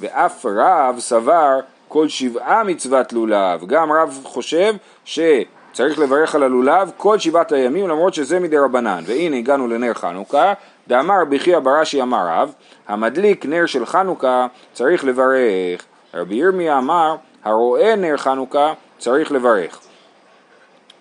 ואף 0.00 0.46
רב 0.46 0.96
סבר 0.98 1.60
כל 1.88 2.08
שבעה 2.08 2.64
מצוות 2.64 3.12
לולב, 3.12 3.66
גם 3.66 3.92
רב 3.92 4.20
חושב 4.24 4.74
שצריך 5.04 5.98
לברך 5.98 6.34
על 6.34 6.42
הלולב 6.42 6.90
כל 6.96 7.18
שבעת 7.18 7.52
הימים 7.52 7.88
למרות 7.88 8.14
שזה 8.14 8.40
מדי 8.40 8.58
רבנן, 8.58 9.02
והנה 9.06 9.36
הגענו 9.36 9.68
לנר 9.68 9.94
חנוכה, 9.94 10.52
דאמר 10.88 11.14
רבי 11.22 11.38
חייא 11.38 11.58
בראשי 11.58 12.02
אמר 12.02 12.26
רב, 12.28 12.52
המדליק 12.88 13.46
נר 13.46 13.66
של 13.66 13.86
חנוכה 13.86 14.46
צריך 14.72 15.04
לברך, 15.04 15.84
רבי 16.14 16.34
ירמיה 16.34 16.78
אמר 16.78 17.16
הרואה 17.44 17.96
נר 17.96 18.16
חנוכה 18.16 18.72
צריך 18.98 19.32
לברך, 19.32 19.80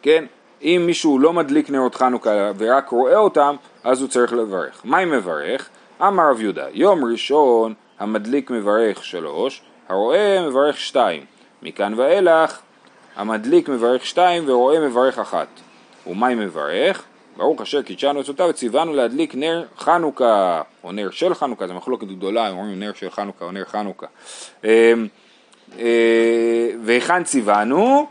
כן? 0.01 0.25
אם 0.61 0.83
מישהו 0.85 1.19
לא 1.19 1.33
מדליק 1.33 1.69
נרות 1.69 1.95
חנוכה 1.95 2.51
ורק 2.57 2.89
רואה 2.89 3.17
אותם, 3.17 3.55
אז 3.83 4.01
הוא 4.01 4.09
צריך 4.09 4.33
לברך. 4.33 4.81
מה 4.83 5.03
אם 5.03 5.11
מברך? 5.11 5.69
אמר 6.01 6.29
רב 6.29 6.41
יהודה, 6.41 6.65
יום 6.71 7.05
ראשון 7.05 7.73
המדליק 7.99 8.51
מברך 8.51 9.03
שלוש, 9.03 9.61
הרואה 9.89 10.47
מברך 10.49 10.77
שתיים. 10.79 11.25
מכאן 11.63 11.93
ואילך 11.97 12.59
המדליק 13.15 13.69
מברך 13.69 14.05
שתיים 14.05 14.43
ורואה 14.47 14.79
מברך 14.79 15.19
אחת. 15.19 15.47
ומה 16.07 16.27
אם 16.27 16.39
מברך? 16.39 17.03
ברוך 17.37 17.61
אשר 17.61 17.81
קידשנו 17.81 18.19
עצותיו 18.19 18.47
וציוונו 18.49 18.93
להדליק 18.93 19.35
נר 19.35 19.65
חנוכה, 19.77 20.61
או 20.83 20.91
נר 20.91 21.09
של 21.11 21.33
חנוכה, 21.33 21.67
זו 21.67 21.73
מחלוקת 21.73 22.07
גדולה, 22.07 22.47
הם 22.47 22.57
אומרים 22.57 22.79
נר 22.79 22.93
של 22.93 23.09
חנוכה 23.09 23.45
או 23.45 23.51
נר 23.51 23.65
חנוכה. 23.65 24.05
אמ, 24.63 24.69
אה, 25.79 26.69
והיכן 26.83 27.23
ציוונו? 27.23 28.07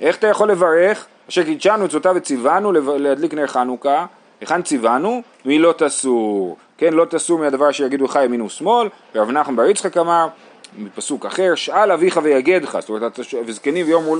איך 0.00 0.16
אתה 0.16 0.26
יכול 0.26 0.50
לברך? 0.50 1.06
אשר 1.28 1.44
קידשנו 1.44 1.84
עצותיו 1.84 2.14
וציוונו 2.16 2.72
להדליק 2.72 3.34
נר 3.34 3.46
חנוכה, 3.46 4.06
היכן 4.40 4.62
ציוונו? 4.62 5.22
מלא 5.44 5.74
תסור. 5.78 6.56
כן, 6.78 6.92
לא 6.92 7.04
תסור 7.04 7.38
מהדבר 7.38 7.70
אשר 7.70 7.84
יגידו 7.84 8.04
לך 8.04 8.18
ימין 8.24 8.40
ושמאל, 8.40 8.88
ורב 9.14 9.30
נחמן 9.30 9.56
בר 9.56 9.64
יצחק 9.64 9.96
אמר, 9.96 10.28
מפסוק 10.76 11.26
אחר, 11.26 11.54
שאל 11.54 11.92
אביך 11.92 12.20
ויגדך, 12.22 12.78
זאת 12.80 12.88
אומרת, 12.88 13.20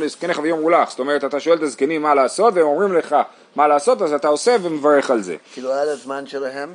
זקניך 0.06 0.38
ויאמרו 0.42 0.70
לך, 0.70 0.90
זאת 0.90 0.98
אומרת, 0.98 1.24
אתה 1.24 1.40
שואל 1.40 1.56
את 1.56 1.62
הזקנים 1.62 2.02
מה 2.02 2.14
לעשות, 2.14 2.54
והם 2.54 2.66
אומרים 2.66 2.92
לך 2.92 3.16
מה 3.56 3.68
לעשות, 3.68 4.02
אז 4.02 4.12
אתה 4.12 4.28
עושה 4.28 4.56
ומברך 4.62 5.10
על 5.10 5.22
זה. 5.22 5.36
כאילו 5.52 5.72
עד 5.72 5.88
הזמן 5.88 6.26
שלהם 6.26 6.68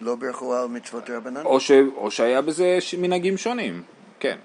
לא 0.00 0.14
בירכו 0.14 0.54
על 0.54 0.68
מצוות 0.68 1.10
רבנן? 1.10 1.44
או, 1.44 1.60
ש, 1.60 1.70
או 1.96 2.10
שהיה 2.10 2.40
בזה 2.40 2.78
מנהגים 2.98 3.36
שונים, 3.36 3.82
כן. 4.20 4.36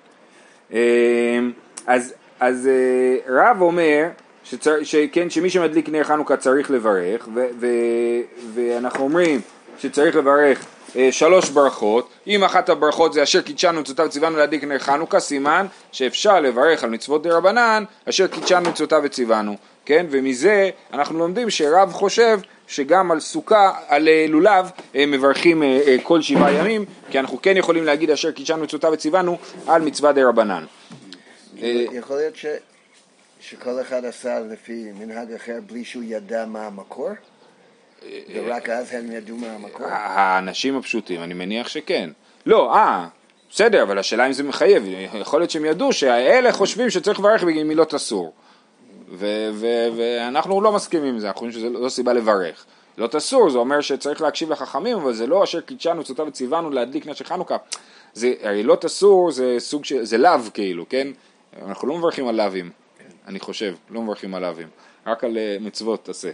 אה, 0.73 1.39
אז, 1.87 2.13
אז 2.39 2.67
אה, 2.67 3.17
רב 3.27 3.61
אומר, 3.61 4.05
שצר, 4.43 4.83
שכן, 4.83 5.29
שמי 5.29 5.49
שמדליק 5.49 5.89
נר 5.89 6.03
חנוכה 6.03 6.37
צריך 6.37 6.71
לברך, 6.71 7.27
ו, 7.33 7.45
ו, 7.59 7.67
ואנחנו 8.53 9.03
אומרים 9.03 9.41
שצריך 9.79 10.15
לברך 10.15 10.65
שלוש 11.11 11.49
ברכות, 11.49 12.09
אם 12.27 12.43
אחת 12.43 12.69
הברכות 12.69 13.13
זה 13.13 13.23
אשר 13.23 13.41
קידשנו 13.41 13.81
מצוותיו 13.81 14.05
וציוונו 14.05 14.37
להדליק 14.37 14.63
נר 14.63 14.79
חנוכה, 14.79 15.19
סימן 15.19 15.65
שאפשר 15.91 16.39
לברך 16.39 16.83
על 16.83 16.89
מצוות 16.89 17.23
דה 17.23 17.37
רבנן, 17.37 17.83
אשר 18.09 18.27
קידשנו 18.27 18.69
מצוותיו 18.69 19.01
וציוונו, 19.03 19.55
כן? 19.85 20.05
ומזה 20.09 20.69
אנחנו 20.93 21.19
לומדים 21.19 21.49
שרב 21.49 21.93
חושב 21.93 22.39
שגם 22.67 23.11
על 23.11 23.19
סוכה, 23.19 23.71
על 23.87 24.07
אה, 24.07 24.25
לולב, 24.29 24.71
אה, 24.95 25.05
מברכים 25.05 25.63
אה, 25.63 25.79
אה, 25.87 25.95
כל 26.03 26.21
שבעה 26.21 26.53
ימים, 26.53 26.85
כי 27.09 27.19
אנחנו 27.19 27.41
כן 27.41 27.57
יכולים 27.57 27.85
להגיד 27.85 28.11
אשר 28.11 28.31
קידשנו 28.31 28.63
מצוותיו 28.63 28.91
וציוונו 28.93 29.37
על 29.67 29.81
מצווה 29.81 30.11
דה 30.11 30.27
רבנן. 30.29 30.65
אה, 31.61 31.85
יכול 31.91 32.15
להיות 32.15 32.35
ש... 32.35 32.45
שכל 33.39 33.81
אחד 33.81 34.05
עשה 34.05 34.39
לפי 34.39 34.91
מנהג 34.99 35.33
אחר 35.33 35.59
בלי 35.67 35.85
שהוא 35.85 36.03
ידע 36.07 36.45
מה 36.45 36.67
המקור? 36.67 37.09
ורק 38.33 38.69
אז 38.69 38.93
הם 38.93 39.11
ידעו 39.11 39.37
מה 39.37 39.47
המקור? 39.47 39.85
האנשים 39.89 40.77
הפשוטים, 40.77 41.23
אני 41.23 41.33
מניח 41.33 41.67
שכן. 41.67 42.09
לא, 42.45 42.75
אה, 42.75 43.07
בסדר, 43.51 43.83
אבל 43.83 43.99
השאלה 43.99 44.27
אם 44.27 44.33
זה 44.33 44.43
מחייב, 44.43 44.83
יכול 45.21 45.39
להיות 45.41 45.51
שהם 45.51 45.65
ידעו 45.65 45.93
שהאלה 45.93 46.51
חושבים 46.51 46.89
שצריך 46.89 47.19
לברך 47.19 47.43
בגלל 47.43 47.63
מילות 47.63 47.93
אסור. 47.93 48.33
ו- 49.11 49.49
ו- 49.53 49.87
ואנחנו 49.97 50.61
לא 50.61 50.71
מסכימים 50.71 51.13
עם 51.13 51.19
זה, 51.19 51.27
אנחנו 51.27 51.47
חושבים 51.47 51.71
שזו 51.71 51.79
לא 51.79 51.89
סיבה 51.89 52.13
לברך. 52.13 52.65
מילות 52.97 53.15
אסור, 53.15 53.49
זה 53.49 53.57
אומר 53.57 53.81
שצריך 53.81 54.21
להקשיב 54.21 54.51
לחכמים, 54.51 54.97
אבל 54.97 55.13
זה 55.13 55.27
לא 55.27 55.43
אשר 55.43 55.61
קידשנו 55.61 56.03
צאתה 56.03 56.23
וציוונו 56.23 56.69
להדליק 56.69 57.05
נר 57.05 57.13
של 57.13 57.25
חנוכה. 57.25 57.57
זה, 58.13 58.33
עלילות 58.41 58.85
אסור 58.85 59.31
זה 59.31 59.55
סוג 59.59 59.85
של, 59.85 60.05
זה 60.05 60.17
לאו 60.17 60.39
כאילו, 60.53 60.89
כן? 60.89 61.07
אנחנו 61.65 61.87
לא 61.87 61.97
מברכים 61.97 62.27
על 62.27 62.35
לאווים, 62.35 62.71
אני 63.27 63.39
חושב, 63.39 63.75
לא 63.89 64.01
מברכים 64.01 64.35
על 64.35 64.41
לאווים, 64.41 64.67
רק 65.07 65.23
על 65.23 65.37
אה, 65.37 65.57
מצוות 65.61 66.05
תעשה. 66.05 66.31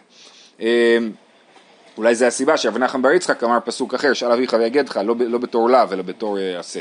אולי 1.98 2.16
זה 2.16 2.28
הסיבה 2.28 2.58
שרב 2.58 2.78
נחמן 2.78 3.02
בר 3.02 3.12
יצחק 3.12 3.44
אמר 3.44 3.58
פסוק 3.66 3.94
אחר, 3.94 4.14
שאל 4.14 4.32
אביך 4.32 4.56
ויגדך, 4.60 4.98
לא, 4.98 5.16
לא 5.20 5.38
בתור 5.38 5.70
לאו, 5.70 5.80
אלא 5.92 6.04
בתור 6.04 6.40
אה, 6.40 6.60
עשה. 6.60 6.80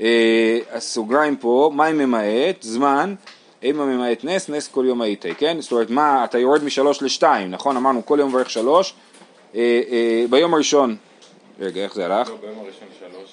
אה, 0.00 0.58
הסוגריים 0.72 1.36
פה, 1.36 1.70
מה 1.74 1.88
אם 1.88 1.98
ממעט? 1.98 2.62
זמן, 2.62 3.14
אימה 3.62 3.84
ממעט 3.84 4.24
נס, 4.24 4.48
נס 4.48 4.68
כל 4.68 4.84
יום 4.88 5.00
הייתי, 5.00 5.34
כן? 5.34 5.60
זאת 5.60 5.72
אומרת, 5.72 5.90
מה, 5.90 6.24
אתה 6.24 6.38
יורד 6.38 6.64
משלוש 6.64 7.02
לשתיים, 7.02 7.50
נכון? 7.50 7.76
אמרנו 7.76 8.06
כל 8.06 8.16
יום 8.20 8.28
מברך 8.28 8.50
שלוש, 8.50 8.94
אה, 9.54 9.80
אה, 9.90 10.24
ביום 10.30 10.54
הראשון, 10.54 10.96
רגע, 11.60 11.80
איך 11.80 11.94
זה 11.94 12.04
הלך? 12.04 12.28
לא, 12.28 12.36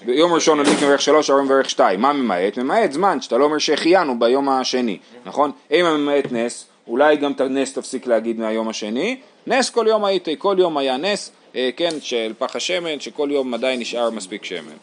ביום 0.06 0.32
הראשון 0.32 0.60
נדליק 0.60 0.78
מברך 0.78 1.02
שלוש, 1.02 1.30
היום 1.30 1.46
מברך 1.46 1.70
שתיים. 1.70 2.02
מה 2.02 2.14
ממעט? 2.14 2.58
ממעט 2.58 2.92
זמן, 2.92 3.22
שאתה 3.22 3.38
לא 3.38 3.46
אומר 3.46 3.58
שהחיינו 3.58 4.20
ביום 4.20 4.50
השני, 4.50 4.98
נכון? 5.26 5.52
אם 5.72 5.86
ממעט 5.86 6.32
נס, 6.32 6.66
אולי 6.88 7.16
גם 7.16 7.32
את 7.32 7.42
הנס 7.42 7.74
תפסיק 7.74 8.08
להגיד 8.08 8.40
מהיום 8.40 8.70
השני. 8.70 9.20
נס 9.48 9.70
כל 9.70 9.86
יום 9.88 10.06
הייתי, 10.06 10.36
כל 10.38 10.56
יום 10.60 10.78
היה 10.78 10.98
נס, 10.98 11.32
אה, 11.56 11.70
כן, 11.78 11.90
של 12.02 12.34
פח 12.38 12.56
השמן, 12.56 13.00
שכל 13.00 13.30
יום 13.32 13.54
עדיין 13.54 13.80
נשאר 13.80 14.10
מספיק 14.10 14.46
שמן. 14.46 14.76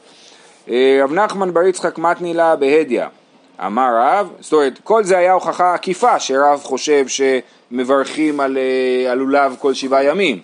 אה, 0.69 1.01
רב 1.03 1.13
נחמן 1.13 1.55
בר 1.55 1.63
יצחק 1.63 1.99
מתני 1.99 2.35
לה 2.35 2.57
בהדיא. 2.57 3.05
אמר 3.67 3.89
רב, 3.97 4.29
זאת 4.41 4.53
אומרת, 4.53 4.79
כל 4.85 5.05
זה 5.05 5.19
היה 5.19 5.33
הוכחה 5.33 5.75
עקיפה 5.75 6.21
שרב 6.21 6.61
חושב 6.63 7.05
שמברכים 7.09 8.41
על, 8.41 8.59
אה, 8.59 9.13
על 9.13 9.19
לולב 9.19 9.57
כל 9.59 9.75
שבעה 9.75 10.05
ימים. 10.05 10.41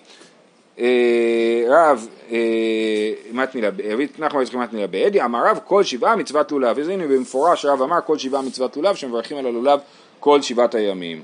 אה, 0.79 1.63
רב 1.69 2.07
אה, 2.31 2.37
מתנילה, 3.31 3.69
נחמן 4.19 4.41
יצחק 4.41 4.55
מתנילה 4.55 4.87
בעדי, 4.87 5.21
אמר 5.21 5.47
רב 5.47 5.59
כל 5.67 5.83
שבעה 5.83 6.15
מצוות 6.15 6.51
לולב, 6.51 6.79
אז 6.79 6.87
הנה 6.87 7.07
במפורש 7.07 7.65
רב 7.65 7.81
אמר 7.81 7.99
כל 8.05 8.17
שבעה 8.17 8.41
מצוות 8.41 8.77
לולב 8.77 8.95
שמברכים 8.95 9.37
על 9.37 9.45
הלולב 9.45 9.79
כל 10.19 10.41
שבעת 10.41 10.75
הימים. 10.75 11.21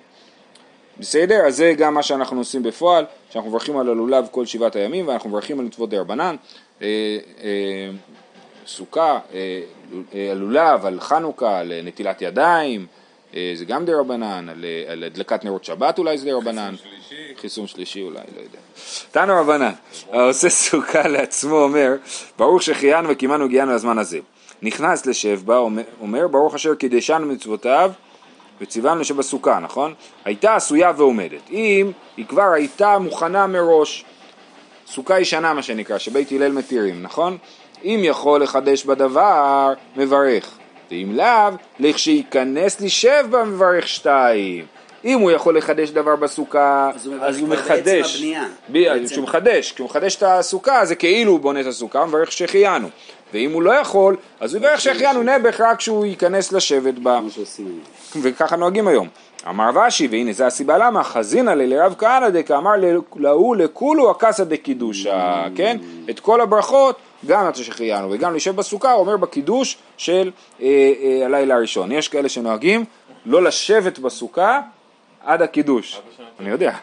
בסדר? 1.00 1.42
אז 1.48 1.56
זה 1.58 1.74
גם 1.78 1.94
מה 1.94 2.04
שאנחנו 2.04 2.38
עושים 2.38 2.64
בפועל, 2.64 3.06
שאנחנו 3.32 3.50
מברכים 3.50 3.78
על 3.78 3.90
הלולב 3.90 4.28
כל 4.32 4.46
שבעת 4.46 4.76
הימים 4.76 5.08
ואנחנו 5.08 5.30
מברכים 5.30 5.60
על 5.60 5.66
מצוות 5.66 5.90
דרבנן, 5.90 6.36
אה, 6.82 6.88
אה, 7.44 7.90
סוכה, 8.68 9.20
אה, 9.34 9.62
אה, 10.16 10.32
על 10.32 10.38
לולב, 10.38 10.86
על 10.86 11.00
חנוכה, 11.00 11.60
על 11.60 11.74
נטילת 11.84 12.22
ידיים, 12.22 12.86
אה, 13.36 13.52
זה 13.56 13.66
גם 13.66 13.86
דרבנן, 13.86 14.50
על, 14.50 14.66
אה, 14.66 14.92
על 14.92 15.04
הדלקת 15.04 15.46
נרות 15.46 15.64
שבת 15.66 16.00
אולי 16.00 16.18
זה 16.18 16.26
דרבנן. 16.26 16.76
שלישי. 16.78 17.36
חיסון 17.42 17.68
שלישי 17.68 18.02
אולי, 18.02 18.20
לא 18.36 18.42
יודע. 18.42 18.60
תנו 19.12 19.34
רבנן, 19.42 19.72
העושה 20.12 20.50
סוכה 20.50 21.08
לעצמו 21.08 21.56
אומר, 21.62 21.96
ברוך 22.38 22.64
שהחיינו 22.64 23.10
וקימנו 23.10 23.46
הגיענו 23.46 23.72
לזמן 23.76 23.98
הזה. 23.98 24.20
נכנס 24.62 25.06
לשב 25.06 25.42
בה, 25.46 25.58
אומר- 25.58 25.84
אומר, 26.02 26.28
ברוך 26.28 26.56
אשר 26.56 26.76
קידשנו 26.76 27.26
מצוותיו 27.26 27.92
וציוונו 28.62 29.06
שבסוכה, 29.06 29.60
נכון? 29.60 29.94
הייתה 30.26 30.56
עשויה 30.56 30.92
ועומדת. 30.98 31.50
אם 31.52 31.92
היא 32.18 32.26
כבר 32.26 32.52
הייתה 32.54 32.98
מוכנה 33.00 33.48
מראש, 33.48 34.06
סוכה 34.88 35.20
ישנה 35.20 35.54
מה 35.54 35.64
שנקרא, 35.64 35.98
שבית 35.98 36.32
הלל 36.32 36.52
מתירים, 36.52 37.04
נכון? 37.04 37.38
אם 37.84 38.00
יכול 38.04 38.44
לחדש 38.44 38.84
בדבר, 38.86 39.74
מברך. 39.96 40.58
ואם 40.92 41.12
לאו, 41.16 41.54
לכשייכנס 41.80 42.82
לשב 42.82 43.26
בה 43.30 43.44
מברך 43.44 43.88
שתיים. 43.88 44.66
אם 45.06 45.20
הוא 45.20 45.32
יכול 45.32 45.58
לחדש 45.58 45.90
דבר 45.90 46.16
בסוכה, 46.16 46.92
אז 46.96 47.08
הוא 47.08 47.16
אז 47.22 47.38
הוא 47.40 47.48
כבר 47.48 47.56
בעצם 47.56 47.74
מחדש. 47.74 48.16
הבנייה. 48.16 48.44
ב- 48.70 48.74
בעצם. 48.74 49.06
כשהוא 49.06 49.24
מחדש, 49.24 49.72
כשהוא 49.72 49.86
מחדש 49.90 50.16
את 50.16 50.24
הסוכה 50.24 50.86
זה 50.86 50.96
כאילו 50.96 51.32
הוא 51.32 51.40
בונה 51.40 51.62
את 51.62 51.66
הסוכה, 51.66 52.06
מברך 52.06 52.32
שהחיינו. 52.32 52.90
ואם 53.34 53.54
הוא 53.54 53.62
לא 53.62 53.72
יכול, 53.72 54.16
אז 54.40 54.54
הוא 54.54 54.60
יברך 54.60 54.82
שהחיינו 54.82 55.24
נעבך 55.24 55.62
רק 55.62 55.78
כשהוא 55.78 56.06
ייכנס 56.06 56.52
לשבת 56.52 56.94
בה. 56.94 57.20
וככה 58.22 58.56
נוהגים 58.56 58.88
היום. 58.88 59.08
אמר 59.50 59.70
רש"י, 59.76 60.08
והנה 60.08 60.34
זה 60.34 60.48
הסיבה 60.48 60.78
למה, 60.78 61.04
חזינא 61.04 61.52
לי 61.52 61.68
לרב 61.68 61.96
כהנא 61.98 62.30
דקה 62.30 62.58
אמר 62.58 62.72
להוא 63.16 63.56
לכולו 63.56 64.12
הקסא 64.12 64.44
דקידושה, 64.44 65.46
כן? 65.56 65.78
את 66.10 66.20
כל 66.20 66.42
הברכות, 66.42 66.96
גם 67.26 67.48
נתן 67.48 67.64
שהחיינו 67.64 68.12
וגם 68.12 68.32
להישב 68.32 68.56
בסוכה, 68.56 68.92
הוא 68.92 69.02
אומר 69.02 69.18
בקידוש 69.18 69.78
של 69.98 70.32
אה, 70.62 70.68
אה, 70.68 71.26
הלילה 71.26 71.56
הראשון. 71.56 71.92
יש 71.92 72.08
כאלה 72.08 72.30
שנוהגים 72.30 72.86
לא 73.26 73.44
לשבת 73.44 74.00
בסוכה 74.00 74.62
עד 75.24 75.42
הקידוש. 75.42 76.02
אני 76.40 76.50
יודע. 76.50 76.76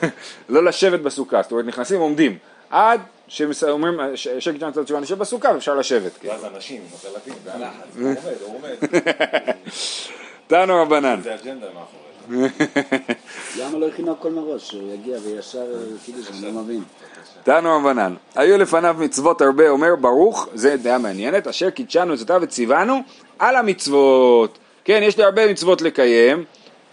לא 0.48 0.64
לשבת 0.64 1.00
בסוכה, 1.00 1.42
זאת 1.42 1.52
אומרת 1.52 1.66
נכנסים 1.66 2.00
עומדים. 2.00 2.38
עד 2.70 3.00
שאומרים, 3.32 4.00
שקט 4.14 4.60
שם 4.60 4.70
צד 4.70 4.84
תשובה 4.84 5.00
נשב 5.00 5.18
בסוכה 5.18 5.50
ואפשר 5.54 5.74
לשבת. 5.74 6.16
כאילו. 6.16 6.32
ואז 6.32 6.44
אנשים, 6.44 6.82
נותן 6.92 7.08
להבין, 7.14 7.34
זה 7.44 7.54
הלחץ, 7.54 7.96
הוא 7.98 8.06
עומד, 8.06 8.36
הוא 8.40 8.56
עומד. 8.56 9.54
תנו 10.46 10.82
רבנן. 10.82 11.20
זה 11.22 11.34
אג'נדה 11.34 11.66
מאחורי. 11.66 12.02
למה 13.58 13.78
לא 13.78 13.88
הכינו 13.88 14.12
הכל 14.12 14.30
מראש? 14.30 14.68
שהוא 14.68 14.92
יגיע 14.94 15.18
וישר 15.24 15.58
אה, 15.58 15.78
קידוש, 16.04 16.30
אני 16.30 16.42
לא 16.42 16.62
מבין. 16.62 16.82
תנו 17.42 17.76
רבנן, 17.76 18.14
היו 18.34 18.58
לפניו 18.58 18.96
מצוות 18.98 19.40
הרבה, 19.40 19.68
אומר 19.68 19.96
ברוך, 19.96 20.48
זה 20.54 20.76
דעה 20.76 20.98
מעניינת, 20.98 21.46
אשר 21.46 21.70
קידשנו 21.70 22.12
עצותיו 22.12 22.38
וציוונו 22.42 23.00
על 23.38 23.56
המצוות. 23.56 24.58
כן, 24.84 25.00
יש 25.02 25.18
לי 25.18 25.24
הרבה 25.24 25.52
מצוות 25.52 25.82
לקיים, 25.82 26.44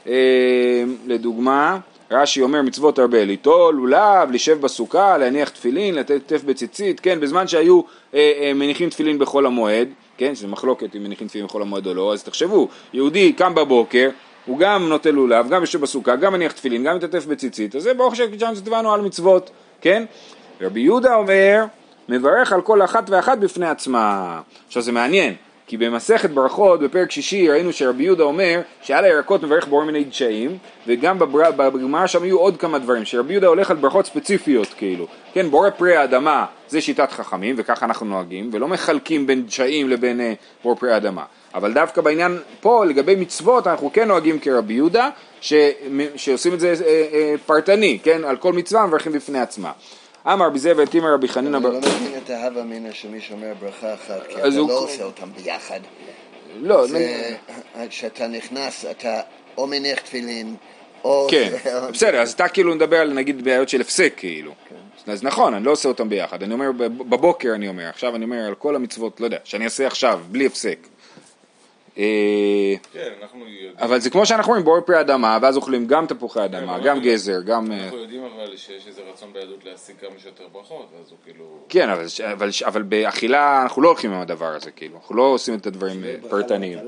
אה, 0.07 0.83
לדוגמה, 1.05 1.77
רש"י 2.11 2.41
אומר 2.41 2.61
מצוות 2.61 2.99
הרבה, 2.99 3.25
ליטול 3.25 3.75
לולב, 3.75 4.31
לשב 4.31 4.61
בסוכה, 4.61 5.17
להניח 5.17 5.49
תפילין, 5.49 5.95
לתת 5.95 6.21
כתף 6.27 6.43
בציצית, 6.43 6.99
כן, 6.99 7.19
בזמן 7.19 7.47
שהיו 7.47 7.81
אה, 8.13 8.31
אה, 8.41 8.53
מניחים 8.53 8.89
תפילין 8.89 9.19
בחול 9.19 9.45
המועד, 9.45 9.87
כן, 10.17 10.35
שזה 10.35 10.47
מחלוקת 10.47 10.95
אם 10.95 11.03
מניחים 11.03 11.27
תפילין 11.27 11.47
בחול 11.47 11.61
המועד 11.61 11.87
או 11.87 11.93
לא, 11.93 12.13
אז 12.13 12.23
תחשבו, 12.23 12.67
יהודי 12.93 13.33
קם 13.33 13.55
בבוקר, 13.55 14.09
הוא 14.45 14.57
גם 14.57 14.89
נוטל 14.89 15.11
לולב, 15.11 15.49
גם 15.49 15.61
יושב 15.61 15.81
בסוכה, 15.81 16.15
גם 16.15 16.33
מניח 16.33 16.51
תפילין, 16.51 16.83
גם 16.83 16.95
מתעטף 16.95 17.25
בציצית, 17.25 17.75
אז 17.75 17.83
זה 17.83 17.93
ברוך 17.93 18.13
השם 18.13 18.31
קידשנו 18.31 18.55
שציוונו 18.55 18.93
על 18.93 19.01
מצוות, 19.01 19.49
כן? 19.81 20.05
רבי 20.61 20.79
יהודה 20.79 21.15
אומר, 21.15 21.65
מברך 22.09 22.53
על 22.53 22.61
כל 22.61 22.83
אחת 22.83 23.09
ואחת 23.09 23.37
בפני 23.37 23.69
עצמה. 23.69 24.41
עכשיו 24.67 24.81
זה 24.81 24.91
מעניין, 24.91 25.33
כי 25.69 25.77
במסכת 25.77 26.29
ברכות 26.29 26.79
בפרק 26.79 27.11
שישי 27.11 27.49
ראינו 27.49 27.73
שרבי 27.73 28.03
יהודה 28.03 28.23
אומר 28.23 28.61
שעל 28.81 29.05
הירקות 29.05 29.43
מברך 29.43 29.67
בורא 29.67 29.85
מיני 29.85 30.03
דשאים 30.03 30.57
וגם 30.87 31.19
בגמרא 31.57 32.07
שם 32.07 32.23
היו 32.23 32.39
עוד 32.39 32.57
כמה 32.57 32.79
דברים 32.79 33.05
שרבי 33.05 33.33
יהודה 33.33 33.47
הולך 33.47 33.71
על 33.71 33.77
ברכות 33.77 34.05
ספציפיות 34.05 34.67
כאילו. 34.77 35.07
כן 35.33 35.49
בורא 35.49 35.69
פרי 35.69 35.95
האדמה 35.95 36.45
זה 36.67 36.81
שיטת 36.81 37.11
חכמים 37.11 37.55
וככה 37.57 37.85
אנחנו 37.85 38.05
נוהגים 38.05 38.49
ולא 38.53 38.67
מחלקים 38.67 39.27
בין 39.27 39.45
דשאים 39.45 39.89
לבין 39.89 40.21
אה, 40.21 40.33
בורא 40.63 40.75
פרי 40.75 40.93
האדמה. 40.93 41.23
אבל 41.53 41.73
דווקא 41.73 42.01
בעניין 42.01 42.39
פה 42.61 42.85
לגבי 42.85 43.15
מצוות 43.15 43.67
אנחנו 43.67 43.93
כן 43.93 44.07
נוהגים 44.07 44.39
כרבי 44.39 44.73
יהודה 44.73 45.09
ש, 45.41 45.53
שעושים 46.15 46.53
את 46.53 46.59
זה 46.59 46.73
אה, 46.85 47.05
אה, 47.13 47.35
פרטני 47.45 47.99
כן? 48.03 48.23
על 48.23 48.37
כל 48.37 48.53
מצווה 48.53 48.85
מברכים 48.85 49.11
בפני 49.11 49.39
עצמה 49.39 49.71
אמר 50.27 50.45
רבי 50.45 50.59
זאב 50.59 50.77
ותימר 50.79 51.13
רבי 51.13 51.27
חנינא 51.27 51.57
אני 51.57 51.63
בר... 51.63 51.69
לא 51.71 51.77
מבין 51.79 52.17
את 52.25 52.29
ההווה 52.29 52.61
אמינא 52.61 52.91
שמי 52.91 53.21
שאומר 53.21 53.53
ברכה 53.59 53.93
אחת, 53.93 54.27
כי 54.27 54.35
אתה 54.35 54.47
לא 54.47 54.79
עושה 54.79 55.03
אותם 55.03 55.29
ביחד. 55.33 55.79
לא, 56.61 56.87
זה 56.87 57.35
כשאתה 57.89 58.27
נכנס, 58.27 58.85
אתה 58.91 59.21
או 59.57 59.67
מניח 59.67 59.99
תפילין, 59.99 60.55
או... 61.03 61.27
כן, 61.31 61.49
בסדר, 61.93 62.21
אז 62.21 62.31
אתה 62.31 62.47
כאילו 62.47 62.75
מדבר 62.75 62.97
על 62.97 63.13
נגיד 63.13 63.43
בעיות 63.43 63.69
של 63.69 63.81
הפסק 63.81 64.13
כאילו. 64.17 64.51
אז 65.07 65.23
נכון, 65.23 65.53
אני 65.53 65.63
לא 65.63 65.71
עושה 65.71 65.89
אותם 65.89 66.09
ביחד, 66.09 66.43
אני 66.43 66.53
אומר 66.53 66.71
בב- 66.71 67.09
בבוקר 67.09 67.51
אני 67.55 67.67
אומר, 67.67 67.87
עכשיו 67.87 68.15
אני 68.15 68.25
אומר 68.25 68.47
על 68.47 68.55
כל 68.55 68.75
המצוות, 68.75 69.19
לא 69.19 69.25
יודע, 69.25 69.37
שאני 69.43 69.65
אעשה 69.65 69.87
עכשיו, 69.87 70.19
בלי 70.31 70.45
הפסק. 70.45 70.87
אה, 71.99 72.75
כן, 72.93 73.11
אנחנו 73.21 73.39
יודעים, 73.39 73.71
אבל 73.79 73.99
זה 73.99 74.09
כמו 74.09 74.25
שאנחנו 74.25 74.49
אומרים, 74.49 74.65
בורא 74.65 74.81
פרי 74.81 74.99
אדמה, 74.99 75.37
ואז 75.41 75.57
אוכלים 75.57 75.87
גם 75.87 76.05
תפוחי 76.05 76.45
אדמה, 76.45 76.75
אבל 76.75 76.83
גם 76.83 76.99
גזר, 76.99 77.41
גם... 77.41 77.71
אה, 77.71 77.83
אנחנו 77.83 77.97
יודעים 77.97 78.23
אבל 78.23 78.57
שיש 78.57 78.87
איזה 78.87 79.01
רצון 79.13 79.33
ביהדות 79.33 79.65
להשיג 79.65 79.95
כמה 80.01 80.09
שיותר 80.17 80.43
ברכות, 80.51 80.89
אז 81.01 81.09
הוא 81.09 81.17
כאילו... 81.23 81.45
כן, 81.69 81.89
אבל, 81.89 82.05
אבל, 82.33 82.49
אבל 82.65 82.81
באכילה 82.81 83.61
אנחנו 83.63 83.81
לא 83.81 83.87
הולכים 83.87 84.13
עם 84.13 84.21
הדבר 84.21 84.55
הזה, 84.55 84.71
כאילו, 84.71 84.95
אנחנו 84.97 85.15
לא 85.15 85.23
עושים 85.23 85.55
את 85.55 85.67
הדברים 85.67 86.03
אה, 86.03 86.15
פרטניים. 86.29 86.79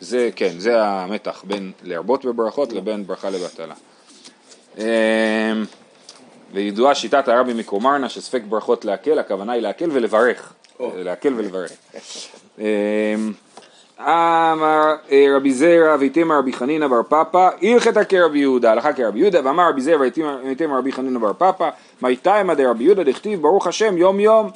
זה, 0.00 0.30
כן, 0.36 0.58
זה 0.58 0.82
המתח 0.82 1.44
בין 1.46 1.72
להרבות 1.82 2.24
בברכות 2.24 2.72
לבין 2.72 3.06
ברכה 3.06 3.30
לבטלה. 3.30 3.74
אמ, 4.78 4.84
וידועה 6.52 6.94
שיטת 6.94 7.28
הרבי 7.28 7.54
מקומרנה 7.54 8.08
שספק 8.08 8.42
ברכות 8.48 8.84
להקל, 8.84 9.18
הכוונה 9.18 9.52
היא 9.52 9.62
להקל 9.62 9.90
ולברך. 9.92 10.52
להקל 10.80 11.34
ולברך. 11.34 11.72
אמ, 14.00 14.06
אמר 14.06 14.94
אה, 15.12 15.26
רבי 15.36 15.52
זרע 15.52 15.96
ואיתמר 16.00 16.38
רבי 16.38 16.52
חנינא 16.52 16.86
בר 16.86 17.02
פפא, 17.02 17.48
הלכתה 17.62 18.04
כרבי 18.04 18.38
יהודה, 18.38 18.72
הלכה 18.72 18.92
כרבי 18.92 19.18
יהודה, 19.18 19.40
ואמר 19.44 19.68
רבי 19.68 19.80
זרע 19.80 20.00
ואיתמר 20.00 20.78
רבי 20.78 20.92
חנינא 20.92 21.18
בר 21.18 21.32
פפא, 21.32 21.68
מי 22.02 22.16
תימא 22.16 22.54
דרבי 22.54 22.84
יהודה 22.84 23.04
דכתיב 23.04 23.42
ברוך 23.42 23.66
השם 23.66 23.96
יום 23.96 24.20
יום. 24.20 24.50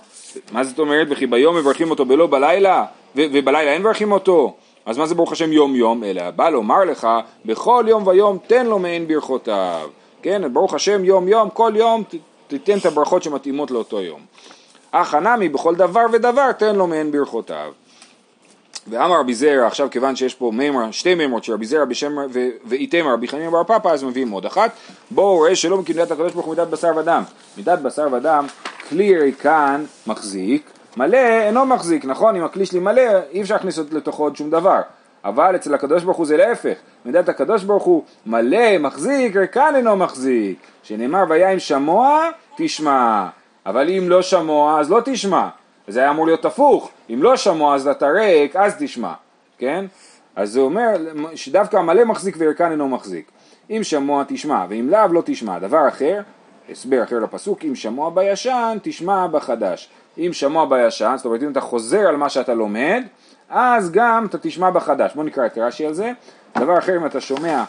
מה 0.53 0.65
זאת 0.65 0.79
אומרת? 0.79 1.07
וכי 1.11 1.27
ביום 1.27 1.57
מברכים 1.57 1.91
אותו 1.91 2.09
ולא 2.09 2.27
בלילה? 2.27 2.85
ובלילה 3.17 3.73
אין 3.73 3.81
מברכים 3.83 4.13
אותו? 4.13 4.55
אז 4.87 4.99
מה 4.99 5.07
זה 5.07 5.15
ברוך 5.15 5.33
השם 5.33 5.53
יום 5.53 5.75
יום? 5.75 6.05
אלא 6.05 6.31
בא 6.31 6.49
לומר 6.49 6.85
לך, 6.85 7.09
בכל 7.45 7.85
יום 7.89 8.07
ויום 8.07 8.39
תן 8.47 8.67
לו 8.67 8.79
מעין 8.79 9.09
ברכותיו. 9.09 9.89
כן, 10.23 10.53
ברוך 10.53 10.75
השם 10.75 11.05
יום 11.05 11.29
יום, 11.29 11.51
כל 11.51 11.73
יום 11.75 12.03
תיתן 12.49 12.79
את 12.79 12.87
הברכות 12.87 13.23
שמתאימות 13.23 13.71
לאותו 13.71 14.01
יום. 14.01 14.21
אך 14.93 15.15
הנמי 15.15 15.49
בכל 15.49 15.75
דבר 15.75 16.07
ודבר 16.13 16.53
תן 16.53 16.77
לו 16.77 16.87
מעין 16.87 17.13
ברכותיו. 17.13 17.73
ואמר 18.89 19.21
רבי 19.21 19.35
זרע, 19.35 19.67
עכשיו 19.67 19.89
כיוון 19.91 20.17
שיש 20.17 20.35
פה 20.35 20.51
מימר, 20.55 20.91
שתי 20.91 21.15
מימרות 21.15 21.45
של 21.45 21.53
רבי 21.53 21.67
זרע 21.67 21.85
בשם 21.85 22.17
ו- 22.33 22.49
ואיתמר 22.65 23.13
רבי 23.13 23.29
חנין 23.29 23.51
בר 23.51 23.65
פפא, 23.65 23.89
אז 23.89 24.05
מביאים 24.05 24.31
עוד 24.31 24.47
אחת. 24.47 24.71
בואו 25.11 25.37
רואה 25.37 25.57
שלא 25.57 25.79
מכמידת 25.79 26.11
הקדוש 26.11 26.33
ברוך 26.33 26.47
הוא 26.47 26.55
מידת 26.55 26.69
בשר 26.69 26.93
ודם. 26.97 27.23
מידת 27.57 27.79
בשר 27.79 28.09
ודם, 28.13 28.47
כלי 28.89 29.19
ריקן 29.19 29.85
מחזיק, 30.07 30.71
מלא 30.97 31.17
אינו 31.17 31.67
מחזיק, 31.67 32.05
נכון? 32.05 32.37
אם 32.37 32.45
הכלי 32.45 32.67
שלי 32.67 32.81
מלא, 32.81 33.03
אי 33.33 33.43
אפשר 33.43 33.55
להכניס 33.55 33.79
לתוכו 33.79 34.23
עוד 34.23 34.37
שום 34.37 34.51
דבר. 34.51 34.81
אבל 35.25 35.57
אצל 35.57 35.75
הקדוש 35.75 36.05
ברוך 36.05 36.17
הוא 36.17 36.27
זה 36.27 36.37
להפך, 36.37 36.75
מידת 37.05 37.29
הקדוש 37.29 37.63
ברוך 37.63 37.85
הוא 37.85 38.05
מלא, 38.27 38.79
מחזיק, 38.79 39.37
ריקן 39.37 39.73
אינו 39.77 39.97
מחזיק. 39.97 40.59
שנאמר 40.83 41.25
ויין 41.29 41.59
שמוע, 41.59 42.29
תשמע. 42.57 43.27
אבל 43.67 43.89
אם 43.89 44.09
לא 44.09 44.23
שמוע, 44.23 44.81
אז 44.81 44.91
לא 44.91 45.01
תשמע. 45.05 45.49
זה 45.89 46.01
היה 46.01 46.11
אמור 46.11 46.27
להיות 46.27 46.45
הפוך, 46.45 46.91
אם 47.11 47.23
לא 47.23 47.37
שמוע 47.37 47.75
אז 47.75 47.89
אתה 47.89 48.09
ריק, 48.09 48.57
אז 48.57 48.75
תשמע, 48.79 49.13
כן? 49.59 49.85
אז 50.37 50.53
זה 50.53 50.61
אומר 50.61 50.97
שדווקא 51.35 51.77
המלא 51.77 52.05
מחזיק 52.05 52.35
וירקן 52.39 52.71
אינו 52.71 52.89
מחזיק. 52.89 53.31
אם 53.71 53.81
שמוע 53.83 54.25
תשמע, 54.29 54.65
ואם 54.69 54.89
לאו 54.91 55.13
לא 55.13 55.23
תשמע. 55.25 55.59
דבר 55.59 55.89
אחר, 55.89 56.21
הסבר 56.71 57.03
אחר 57.03 57.19
לפסוק, 57.19 57.65
אם 57.65 57.75
שמוע 57.75 58.11
בישן, 58.11 58.79
תשמע 58.83 59.27
בחדש. 59.27 59.89
אם 60.19 60.31
שמוע 60.33 60.67
בישן, 60.67 61.15
זאת 61.17 61.27
אומרת 61.27 61.43
אם 61.43 61.53
אתה 61.53 61.61
חוזר 61.61 62.09
על 62.09 62.17
מה 62.17 62.29
שאתה 62.29 62.55
לומד, 62.55 63.03
אז 63.49 63.91
גם 63.91 64.27
אתה 64.27 64.39
תשמע 64.39 64.71
בחדש. 64.71 65.15
בוא 65.15 65.25
נקרא 65.25 65.47
את 65.47 65.59
רש"י 65.59 65.87
על 65.87 65.95
זה. 65.95 66.13
דבר 66.59 66.79
אחר, 66.79 66.97
אם 66.97 67.07
אתה 67.07 67.21
שומע 67.21 67.65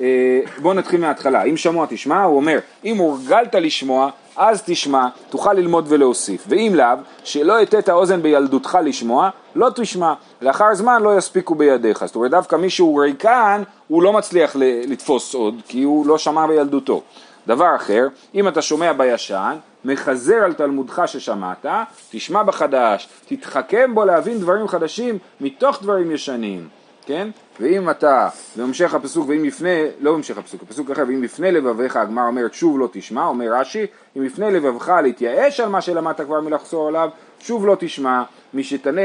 אה, 0.00 0.40
בואו 0.62 0.74
נתחיל 0.74 1.00
מההתחלה, 1.00 1.42
אם 1.42 1.56
שמוע 1.56 1.86
תשמע, 1.88 2.22
הוא 2.22 2.36
אומר, 2.36 2.58
אם 2.84 2.96
הורגלת 2.96 3.54
לשמוע, 3.54 4.10
אז 4.36 4.62
תשמע, 4.66 5.06
תוכל 5.30 5.52
ללמוד 5.52 5.84
ולהוסיף, 5.88 6.44
ואם 6.48 6.72
לאו, 6.74 6.96
שלא 7.24 7.60
הטית 7.60 7.88
האוזן 7.88 8.22
בילדותך 8.22 8.78
לשמוע, 8.84 9.30
לא 9.54 9.68
תשמע, 9.74 10.14
לאחר 10.42 10.74
זמן 10.74 11.02
לא 11.02 11.18
יספיקו 11.18 11.54
בידיך, 11.54 12.04
זאת 12.04 12.16
אומרת 12.16 12.30
דווקא 12.30 12.56
מי 12.56 12.70
שהוא 12.70 13.02
ריקן, 13.02 13.62
הוא 13.88 14.02
לא 14.02 14.12
מצליח 14.12 14.56
לתפוס 14.86 15.34
עוד, 15.34 15.54
כי 15.68 15.82
הוא 15.82 16.06
לא 16.06 16.18
שמע 16.18 16.46
בילדותו. 16.46 17.02
דבר 17.46 17.76
אחר, 17.76 18.06
אם 18.34 18.48
אתה 18.48 18.62
שומע 18.62 18.92
בישן, 18.92 19.56
מחזר 19.84 20.36
על 20.44 20.52
תלמודך 20.52 21.02
ששמעת, 21.06 21.66
תשמע 22.10 22.42
בחדש, 22.42 23.08
תתחכם 23.26 23.94
בו 23.94 24.04
להבין 24.04 24.38
דברים 24.38 24.68
חדשים 24.68 25.18
מתוך 25.40 25.82
דברים 25.82 26.10
ישנים. 26.10 26.68
כן? 27.06 27.28
ואם 27.60 27.90
אתה, 27.90 28.28
בהמשך 28.56 28.94
הפסוק, 28.94 29.28
ואם 29.28 29.44
יפנה, 29.44 29.68
לא 30.00 30.12
בהמשך 30.12 30.38
הפסוק, 30.38 30.62
הפסוק 30.62 30.90
אחר, 30.90 31.02
ואם 31.08 31.24
יפנה 31.24 31.50
לבביך, 31.50 31.96
הגמר 31.96 32.26
אומרת 32.26 32.54
שוב 32.54 32.78
לא 32.78 32.88
תשמע, 32.92 33.26
אומר 33.26 33.46
רש"י, 33.52 33.86
אם 34.16 34.24
יפנה 34.24 34.50
לבבך 34.50 34.88
להתייאש 35.02 35.60
על 35.60 35.68
מה 35.68 35.80
שלמדת 35.80 36.20
כבר 36.20 36.40
מלחזור 36.40 36.88
עליו, 36.88 37.08
שוב 37.40 37.66
לא 37.66 37.76
תשמע, 37.78 38.22
משתנה, 38.54 39.00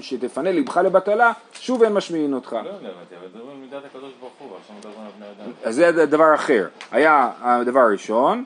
שתפנה 0.00 0.52
לבך 0.52 0.76
לבטלה, 0.76 1.32
שוב 1.52 1.82
אין 1.82 1.92
משמיעין 1.92 2.34
אותך. 2.34 2.52
לא 2.52 2.58
יודע, 2.58 2.88
אבל 2.88 3.28
מדברים 3.28 3.48
על 3.50 3.56
מידת 3.56 3.84
הקדוש 3.84 4.12
ברוך 4.20 4.32
הוא, 4.38 4.48
עכשיו 4.60 4.76
מדברים 4.78 5.06
על 5.06 5.12
בני 5.18 5.26
אדם. 5.26 5.52
אז 5.64 5.74
זה 5.74 6.06
דבר 6.06 6.34
אחר. 6.34 6.68
היה 6.90 7.30
הדבר 7.40 7.80
הראשון, 7.80 8.44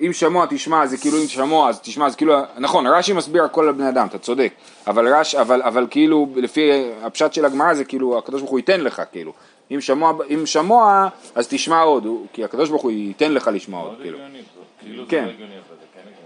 אם 0.00 0.12
שמוע 0.12 0.46
תשמע 0.50 0.86
זה 0.86 0.96
כאילו 0.96 1.22
אם 1.22 1.28
שמוע 1.28 1.68
אז 1.68 1.80
תשמע 1.80 2.10
זה 2.10 2.16
כאילו 2.16 2.34
נכון 2.58 2.86
רש"י 2.86 3.12
מסביר 3.12 3.42
על 3.42 3.48
כל 3.48 3.68
הבני 3.68 3.88
אדם 3.88 4.06
אתה 4.06 4.18
צודק. 4.18 4.52
אבל 4.86 5.14
רש 5.14 5.34
אבל 5.34 5.62
אבל 5.62 5.86
כאילו 5.90 6.28
לפי 6.36 6.90
הפשט 7.02 7.32
של 7.32 7.44
הגמרא 7.44 7.74
זה 7.74 7.84
כאילו 7.84 8.18
הקדוש 8.18 8.40
ברוך 8.40 8.50
הוא 8.50 8.58
ייתן 8.58 8.80
לך 8.80 9.02
כאילו. 9.12 9.32
אם 9.70 9.80
שמוע 9.80 10.12
אם 10.34 10.46
שמוע 10.46 11.08
אז 11.34 11.48
תשמע 11.48 11.80
עוד 11.80 12.06
כי 12.32 12.44
הקדוש 12.44 12.68
ברוך 12.68 12.82
הוא 12.82 12.90
ייתן 12.90 13.32
לך 13.32 13.50
לשמוע 13.52 13.82
עוד 13.82 13.98
כאילו. 14.02 14.18
כאילו 14.80 15.04
כן. 15.08 15.24
לא 15.24 15.30
כן. 15.30 15.44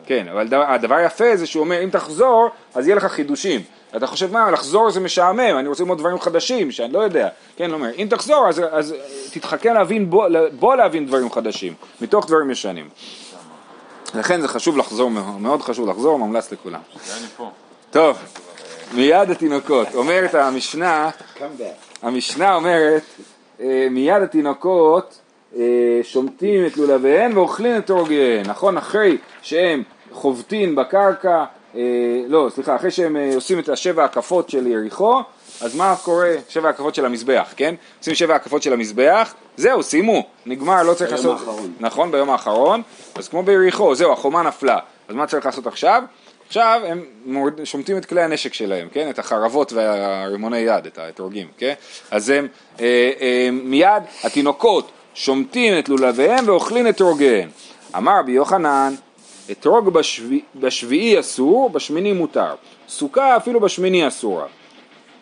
כן 0.06 0.28
אבל 0.28 0.48
דבר, 0.48 0.62
הדבר 0.62 0.94
היפה 0.94 1.36
זה 1.36 1.46
שהוא 1.46 1.60
אומר 1.60 1.84
אם 1.84 1.90
תחזור 1.90 2.48
אז 2.74 2.86
יהיה 2.86 2.96
לך 2.96 3.04
חידושים. 3.04 3.60
אתה 3.96 4.06
חושב 4.06 4.32
מה 4.32 4.50
לחזור 4.50 4.90
זה 4.90 5.00
משעמם 5.00 5.40
אני 5.40 5.68
רוצה 5.68 5.82
ללמוד 5.82 5.98
דברים 5.98 6.18
חדשים 6.18 6.70
שאני 6.70 6.92
לא 6.92 6.98
יודע. 6.98 7.28
כן 7.56 7.72
אומר 7.72 7.88
אם 7.98 8.06
תחזור 8.10 8.48
אז, 8.48 8.62
אז 8.70 8.94
תתחכם 9.32 9.74
להבין 9.74 10.10
בוא, 10.10 10.28
בוא 10.52 10.76
להבין 10.76 11.06
דברים 11.06 11.30
חדשים 11.30 11.74
מתוך 12.00 12.26
דברים 12.26 12.50
ישנים 12.50 12.88
לכן 14.14 14.40
זה 14.40 14.48
חשוב 14.48 14.76
לחזור 14.76 15.10
מאוד 15.10 15.40
מאוד 15.40 15.62
חשוב 15.62 15.88
לחזור 15.88 16.18
ממלץ 16.18 16.52
לכולם. 16.52 16.80
טוב 17.90 18.18
מיד 18.94 19.30
התינוקות 19.30 19.94
אומרת 19.94 20.34
המשנה. 20.34 21.10
המשנה 22.02 22.54
אומרת, 22.54 23.02
אה, 23.60 23.86
מיד 23.90 24.22
התינוקות, 24.22 25.20
אה, 25.56 26.00
שומטים 26.02 26.66
את 26.66 26.76
לולביהן 26.76 27.38
ואוכלים 27.38 27.76
את 27.76 27.84
אתרוגיהן, 27.84 28.46
נכון? 28.46 28.76
אחרי 28.76 29.16
שהם 29.42 29.82
חובטים 30.12 30.76
בקרקע, 30.76 31.44
אה, 31.74 31.80
לא, 32.28 32.48
סליחה, 32.54 32.76
אחרי 32.76 32.90
שהם 32.90 33.16
עושים 33.34 33.58
את 33.58 33.68
השבע 33.68 34.04
הקפות 34.04 34.50
של 34.50 34.66
יריחו, 34.66 35.20
אז 35.60 35.76
מה 35.76 35.94
קורה? 36.02 36.34
שבע 36.48 36.68
הקפות 36.68 36.94
של 36.94 37.04
המזבח, 37.04 37.52
כן? 37.56 37.74
עושים 37.98 38.14
שבע 38.14 38.34
הקפות 38.34 38.62
של 38.62 38.72
המזבח, 38.72 39.34
זהו, 39.56 39.82
סיימו, 39.82 40.22
נגמר, 40.46 40.82
לא 40.82 40.94
צריך 40.94 41.10
ביום 41.12 41.16
לעשות... 41.26 41.38
האחרון. 41.40 41.72
נכון, 41.80 42.12
ביום 42.12 42.30
האחרון, 42.30 42.82
אז 43.14 43.28
כמו 43.28 43.42
ביריחו, 43.42 43.94
זהו, 43.94 44.12
החומה 44.12 44.42
נפלה, 44.42 44.78
אז 45.08 45.14
מה 45.14 45.26
צריך 45.26 45.46
לעשות 45.46 45.66
עכשיו? 45.66 46.02
עכשיו 46.46 46.80
הם 46.86 47.04
מורד- 47.24 47.64
שומטים 47.64 47.96
את 47.98 48.06
כלי 48.06 48.22
הנשק 48.22 48.54
שלהם, 48.54 48.88
כן? 48.92 49.10
את 49.10 49.18
החרבות 49.18 49.72
והרימוני 49.72 50.58
יד, 50.58 50.86
את 50.86 50.98
האתרוגים, 50.98 51.46
כן? 51.58 51.74
אז 52.10 52.30
הם 52.30 52.48
אה, 52.80 52.84
אה, 53.20 53.48
מיד, 53.52 54.02
התינוקות 54.24 54.90
שומטים 55.14 55.78
את 55.78 55.88
לולביהם 55.88 56.48
ואוכלים 56.48 56.88
אתרוגיהם. 56.88 57.48
אמר 57.96 58.18
רבי 58.18 58.32
יוחנן, 58.32 58.94
אתרוג 59.50 59.88
בשבי, 59.88 60.40
בשביעי 60.54 61.20
אסור, 61.20 61.70
בשמיני 61.70 62.12
מותר. 62.12 62.54
סוכה 62.88 63.36
אפילו 63.36 63.60
בשמיני 63.60 64.08
אסורה. 64.08 64.46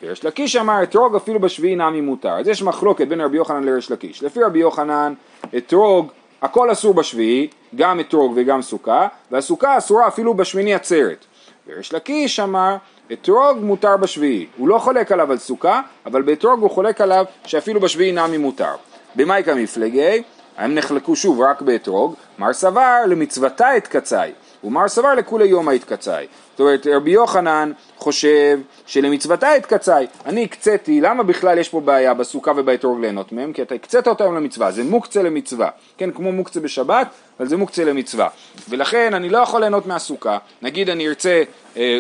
וריש 0.03 0.25
לקיש 0.25 0.57
אמר 0.57 0.83
אתרוג 0.83 1.17
אפילו 1.17 1.41
בשביעי 1.41 1.77
נמי 1.77 2.01
מותר. 2.01 2.33
אז 2.33 2.49
יש 2.49 2.63
מחלוקת 2.63 3.09
בין 3.09 3.21
רבי 3.21 3.37
יוחנן 3.37 3.65
לריש 3.65 3.91
לקיש. 3.91 4.23
לפי 4.23 4.43
רבי 4.43 4.59
יוחנן, 4.59 5.15
אתרוג, 5.57 6.13
הכל 6.43 6.73
אסור 6.73 6.95
בשביעי, 6.95 7.49
גם 7.75 8.01
אתרוג 8.01 8.33
וגם 8.37 8.63
סוכה, 8.63 9.09
והסוכה 9.31 9.79
אסורה 9.79 10.09
אפילו 10.09 10.35
בשמיני 10.35 10.75
עצרת. 10.75 11.25
וריש 11.69 11.93
לקיש 11.93 12.41
אמר, 12.41 12.77
אתרוג 13.13 13.59
מותר 13.59 13.97
בשביעי. 13.97 14.47
הוא 14.57 14.69
לא 14.69 14.79
חולק 14.79 15.13
עליו 15.13 15.33
על 15.33 15.39
סוכה, 15.39 15.81
אבל 16.07 16.23
באתרוג 16.23 16.61
הוא 16.61 16.71
חולק 16.71 17.01
עליו 17.01 17.25
שאפילו 17.45 17.81
בשביעי 17.81 18.13
נמי 18.13 18.39
מותר. 18.39 18.75
במאי 19.15 19.43
כמפלגי, 19.45 20.23
הם 20.57 20.75
נחלקו 20.75 21.17
שוב 21.17 21.41
רק 21.41 21.63
באתרוג, 21.63 22.15
מר 22.39 22.53
סבר 22.53 22.97
למצוותה 23.09 23.77
אתקצאי, 23.77 24.33
ומר 24.67 24.89
סבר 24.89 25.15
לכולי 25.15 25.47
יומא 25.47 25.73
אתקצאי. 25.75 26.27
זאת 26.51 26.61
אומרת, 26.61 26.87
רבי 26.87 27.11
יוחנן 27.11 27.73
חושב 27.99 28.59
שלמצוותה 28.87 29.57
אתקצאי. 29.57 30.07
אני 30.27 30.45
הקציתי, 30.45 31.01
למה 31.01 31.23
בכלל 31.23 31.59
יש 31.59 31.69
פה 31.69 31.81
בעיה 31.81 32.15
בסוכה 32.15 32.53
ובאתרוג 32.57 33.01
ליהנות 33.01 33.33
מהם? 33.33 33.53
כי 33.53 33.63
אתה 33.63 33.75
הקצית 33.75 34.09
אותם 34.09 34.35
למצווה, 34.35 34.73
זה 34.73 34.85
מוקצה 34.85 35.23
למצווה. 35.23 35.69
כן, 35.99 36.11
כמו 36.11 36.33
מוקצה 36.33 36.61
בשבת, 36.61 37.09
אבל 37.41 37.49
זה 37.49 37.57
מוקצה 37.57 37.85
למצווה. 37.85 38.29
ולכן 38.69 39.15
אני 39.15 39.29
לא 39.29 39.39
יכול 39.39 39.61
ליהנות 39.61 39.87
מהסוכה. 39.87 40.39
נגיד 40.63 40.91
אני 40.91 41.09
ארצה... 41.09 41.43
אה, 41.77 41.99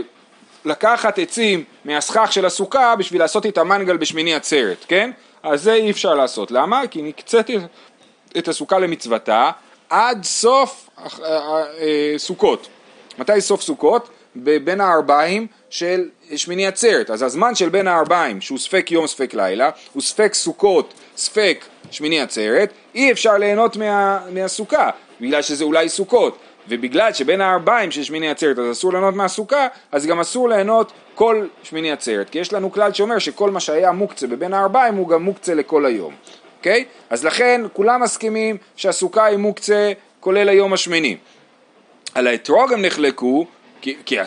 לקחת 0.64 1.18
עצים 1.18 1.64
מהסכך 1.84 2.32
של 2.32 2.46
הסוכה 2.46 2.96
בשביל 2.96 3.20
לעשות 3.20 3.46
איתה 3.46 3.64
מנגל 3.64 3.96
בשמיני 3.96 4.34
עצרת, 4.34 4.84
כן? 4.88 5.10
אז 5.42 5.62
זה 5.62 5.72
אי 5.72 5.90
אפשר 5.90 6.14
לעשות. 6.14 6.50
למה? 6.50 6.86
כי 6.86 7.02
נקציתי 7.02 7.58
את 8.38 8.48
הסוכה 8.48 8.78
למצוותה 8.78 9.50
עד 9.90 10.24
סוף 10.24 10.85
סוכות. 12.16 12.68
מתי 13.18 13.40
סוף 13.40 13.62
סוכות? 13.62 14.08
בין 14.64 14.80
הארבעים 14.80 15.46
של 15.70 16.08
שמיני 16.36 16.66
עצרת. 16.66 17.10
אז 17.10 17.22
הזמן 17.22 17.54
של 17.54 17.68
בין 17.68 17.88
הארבעים, 17.88 18.40
שהוא 18.40 18.58
ספק 18.58 18.90
יום 18.90 19.06
ספק 19.06 19.34
לילה, 19.34 19.70
הוא 19.92 20.02
ספק 20.02 20.34
סוכות, 20.34 20.94
ספק 21.16 21.64
שמיני 21.90 22.20
עצרת, 22.20 22.72
אי 22.94 23.12
אפשר 23.12 23.38
ליהנות 23.38 23.76
מה, 23.76 24.20
מהסוכה, 24.30 24.90
בגלל 25.20 25.42
שזה 25.42 25.64
אולי 25.64 25.88
סוכות. 25.88 26.38
ובגלל 26.68 27.12
שבין 27.12 27.40
הארבעים 27.40 27.90
של 27.90 28.02
שמיני 28.02 28.30
עצרת 28.30 28.58
אז 28.58 28.72
אסור 28.72 28.92
ליהנות 28.92 29.14
מהסוכה, 29.14 29.68
אז 29.92 30.06
גם 30.06 30.20
אסור 30.20 30.48
ליהנות 30.48 30.92
כל 31.14 31.46
שמיני 31.62 31.92
עצרת. 31.92 32.30
כי 32.30 32.38
יש 32.38 32.52
לנו 32.52 32.72
כלל 32.72 32.92
שאומר 32.92 33.18
שכל 33.18 33.50
מה 33.50 33.60
שהיה 33.60 33.92
מוקצה 33.92 34.26
בבין 34.26 34.54
הארבעים 34.54 34.94
הוא 34.94 35.08
גם 35.08 35.22
מוקצה 35.22 35.54
לכל 35.54 35.86
היום. 35.86 36.14
אוקיי? 36.58 36.84
אז 37.10 37.24
לכן 37.24 37.60
כולם 37.72 38.02
מסכימים 38.02 38.56
שהסוכה 38.76 39.24
היא 39.24 39.36
מוקצה 39.36 39.92
כולל 40.26 40.48
היום 40.48 40.72
השמיני. 40.72 41.16
על 42.14 42.26
האתרוג 42.26 42.72
הם 42.72 42.82
נחלקו, 42.82 43.46
כי, 43.80 43.96
כי, 44.04 44.18
אה, 44.20 44.24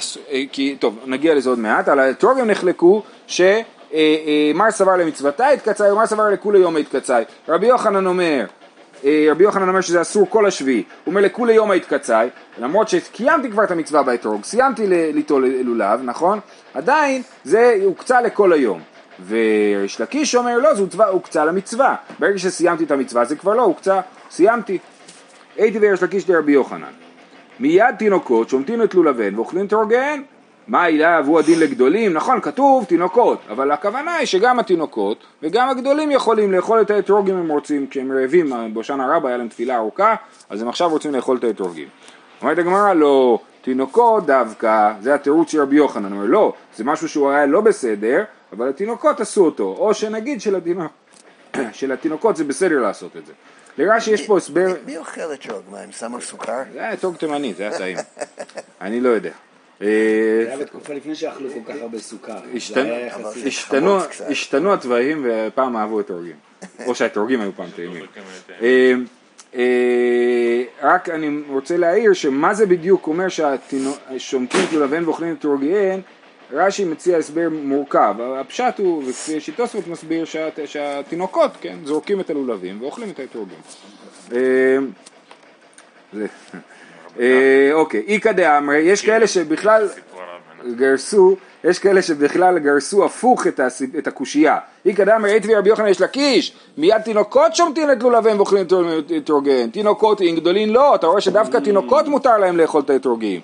כי, 0.52 0.76
טוב, 0.80 1.00
נגיע 1.06 1.36
לזה 1.36 1.50
עוד 1.50 1.60
מעט, 1.60 1.88
על 1.88 2.00
האתרוג 2.00 2.40
הם 2.40 2.52
נחלקו 2.52 3.04
שמר 3.28 3.52
סבר 4.70 4.98
למצוותה 4.98 5.48
התקצאי 5.48 5.92
ומר 5.92 6.06
סבר 6.06 6.30
לכולי 6.30 6.60
יום 6.60 6.78
התקצאי. 6.78 7.24
רבי 7.48 7.68
יוחנן 7.68 8.06
אומר, 8.06 8.46
אה, 9.06 9.28
רבי 9.32 9.44
יוחנן 9.44 9.70
אומר 9.70 9.82
שזה 9.82 10.02
אסור 10.02 10.30
כל 10.30 10.46
השביעי, 10.46 10.78
הוא 10.78 11.12
אומר 11.12 11.22
לכולי 11.22 11.54
יום 11.54 11.72
התקצאי, 11.72 12.28
למרות 12.60 12.90
שקיימתי 12.90 13.52
כבר 13.52 13.64
את 13.64 13.72
המצווה 13.72 14.04
באתרוג, 14.04 14.44
סיימתי 14.44 14.88
ליטול 14.88 15.46
לולב, 15.46 16.00
נכון? 16.04 16.40
עדיין 16.74 17.22
זה 17.44 17.80
הוקצה 17.86 18.22
לכל 18.22 18.54
היום. 18.54 18.82
וריש 19.28 20.02
לקיש 20.02 20.36
אומר 20.36 20.58
לא, 20.58 20.74
זה 20.74 21.04
הוקצה 21.04 21.46
למצווה, 21.46 21.96
ברגע 22.20 22.38
שסיימתי 22.38 22.84
את 22.84 22.92
המצווה 22.92 23.26
זה 23.26 23.36
כבר 23.36 23.54
לא 23.54 23.62
הוקצה, 23.62 24.02
סיימתי. 24.32 24.78
הייתי 25.60 25.80
וריש 25.82 26.04
לקיש 26.04 26.30
לרבי 26.30 26.52
יוחנן. 26.52 26.92
מיד 27.60 27.96
תינוקות 28.00 28.50
שומטים 28.50 28.84
את 28.84 28.94
לולביהן 28.94 29.36
ואוכלים 29.36 29.66
את 29.66 29.74
הורגיהן. 29.74 30.24
מה 30.68 30.84
העילה 30.84 31.22
והוא 31.26 31.40
הדין 31.40 31.60
לגדולים? 31.60 32.14
נכון, 32.14 32.42
כתוב 32.42 32.86
תינוקות, 32.86 33.40
אבל 33.50 33.72
הכוונה 33.72 34.16
היא 34.16 34.26
שגם 34.26 34.60
התינוקות 34.60 35.24
וגם 35.44 35.70
הגדולים 35.70 36.12
יכולים 36.12 36.52
לאכול 36.52 36.82
את 36.82 36.92
האתרוגים 36.92 37.38
אם 37.38 37.52
רוצים, 37.52 37.88
כשהם 37.88 38.12
רעבים, 38.12 38.54
בהושענא 38.74 39.04
רבה 39.16 39.30
היה 39.30 39.38
להם 39.38 39.48
תפילה 39.48 39.78
ארוכה, 39.78 40.16
אז 40.50 40.62
הם 40.62 40.68
עכשיו 40.68 40.90
רוצים 40.90 41.16
לאכול 41.16 41.38
את 41.38 41.44
האתרוגים. 41.44 41.88
אומרת 42.42 42.58
הגמרא, 42.58 42.94
לא, 42.94 43.40
תינוקות 43.62 44.26
דווקא, 44.26 44.94
זה 45.02 45.16
התירוץ 45.16 45.52
של 45.52 45.62
רבי 45.62 45.76
יוחנן, 45.76 46.12
אומר 46.12 46.26
לא, 46.26 46.54
זה 46.76 46.84
משהו 46.84 47.10
שהוא 47.10 47.32
היה 47.32 47.46
לא 47.46 47.62
בסדר, 47.62 48.24
אבל 48.54 48.70
התינוקות 48.70 49.20
עשו 49.20 49.46
אותו, 49.46 49.76
או 49.80 49.94
שנגיד 49.94 50.42
שלתינוק, 50.42 50.92
שלתינוקות 51.72 52.36
זה 52.36 52.44
בסדר 52.44 52.82
לעשות 52.82 53.18
את 53.18 53.26
זה. 53.26 53.34
לרש"י 53.80 54.12
יש 54.12 54.28
פה 54.28 54.38
הסבר, 54.38 54.68
מי- 54.86 54.98
אוכל 54.98 55.34
אתרוג? 55.34 55.62
מה, 55.72 55.80
הם 55.80 55.92
שמו 55.92 56.22
סוכר? 56.22 56.62
זה 56.74 56.80
היה 56.80 56.94
אתרוג 56.94 57.16
תימני, 57.16 57.54
זה 57.54 57.64
היה 57.68 57.78
טעים. 57.78 57.98
אני 58.82 59.00
לא 59.02 59.10
יודע. 59.10 59.30
אה, 59.82 59.88
זה 60.44 60.54
היה 60.54 60.58
בתקופה 60.58 60.94
לפני 60.94 61.16
שאכלו 61.16 61.50
כל 61.54 61.74
כך 61.74 61.80
הרבה 61.82 62.00
סוכר. 62.00 62.38
השתנו- 64.30 64.74
הצבעים 64.74 65.26
ופעם 65.30 65.78
אהבו 65.78 66.00
אתרוגים. 66.00 66.36
או 66.88 66.96
שהאתרוגים 66.96 67.42
היו 67.42 67.52
פעם 67.56 67.70
טעימים. 67.76 68.06
אה, 68.62 68.94
אה, 69.56 70.64
רק 70.82 71.10
אני 71.10 71.42
רוצה 71.50 71.78
להעיר 71.78 72.14
שמה 72.14 72.54
זה 72.54 72.66
בדיוק 72.66 73.08
אומר 73.08 73.26
ששומטים 73.30 74.60
את 74.68 74.74
לולביהן 74.74 75.04
ואוכלים 75.06 75.34
את 75.34 75.40
אתרוגיהן, 75.40 76.02
רש"י 76.52 76.86
מציע 76.86 77.18
הסבר 77.18 77.48
מורכב, 77.52 78.16
הפשט 78.40 78.74
הוא, 78.80 79.04
וכפי 79.08 79.40
שתוספות 79.40 79.88
מסביר 79.88 80.26
שהת- 80.26 80.60
שהתינוקות, 80.66 81.52
כן, 81.62 81.76
זורקים 81.86 82.20
את 82.20 82.30
הלולבים 82.30 82.82
ואוכלים 82.82 83.10
את 83.10 83.20
האתרוגים. 83.20 83.58
אה, 84.32 84.78
אה, 87.20 87.70
אוקיי, 87.74 88.04
איכא 88.08 88.32
דאמרי, 88.32 88.78
יש 88.78 89.06
כאלה 89.06 89.28
שבכלל. 89.28 89.88
גרסו, 90.78 91.36
יש 91.64 91.80
כאלה 91.80 92.02
שבכלל 92.02 92.60
גרסו 92.60 93.06
הפוך 93.06 93.48
את, 93.48 94.08
הקושייה. 94.08 94.58
איכא 94.86 95.04
דאמרי 95.04 95.36
עת 95.36 95.42
ורבי 95.48 95.70
יוחנן 95.70 95.88
יש 95.88 96.02
לקיש, 96.02 96.54
מיד 96.78 97.02
תינוקות 97.02 97.56
שומטים 97.56 97.92
את 97.92 98.04
לולביהם 98.04 98.38
ואוכלים 98.38 98.66
את 98.66 98.74
אתרוגיהם. 99.18 99.70
תינוקות, 99.70 100.22
אם 100.22 100.34
גדולים 100.36 100.70
לא, 100.70 100.96
אתה 100.96 101.08
רואה 101.08 101.22
שדווקא 101.22 101.58
תינוקות 101.58 102.08
מותר 102.08 102.38
להם 102.38 102.58
לאכול 102.58 102.82
את 102.82 102.90
האתרוגים. 102.90 103.42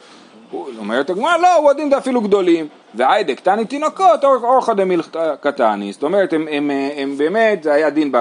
אומרת 0.77 1.09
הגמרא, 1.09 1.37
לא, 1.37 1.55
הוא 1.55 1.71
הדין 1.71 1.93
אפילו 1.93 2.21
גדולים. 2.21 2.67
והיידה 2.95 3.35
קטני 3.35 3.65
תינוקות, 3.65 4.23
אור- 4.23 4.43
אורחא 4.43 4.73
דמילתא 4.73 5.35
קטני. 5.41 5.93
זאת 5.93 6.03
אומרת, 6.03 6.33
הם, 6.33 6.47
הם, 6.51 6.71
הם 6.97 7.17
באמת, 7.17 7.63
זה 7.63 7.73
היה 7.73 7.89
דין 7.89 8.11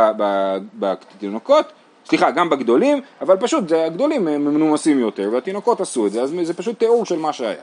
בתינוקות, 0.78 1.72
סליחה, 2.06 2.30
גם 2.30 2.50
בגדולים, 2.50 3.00
אבל 3.20 3.36
פשוט 3.36 3.68
זה, 3.68 3.84
הגדולים 3.84 4.28
הם 4.28 4.44
מנומסים 4.54 4.98
יותר, 4.98 5.28
והתינוקות 5.32 5.80
עשו 5.80 6.06
את 6.06 6.12
זה, 6.12 6.22
אז 6.22 6.34
זה 6.42 6.54
פשוט 6.54 6.78
תיאור 6.78 7.06
של 7.06 7.18
מה 7.18 7.32
שהיה. 7.32 7.62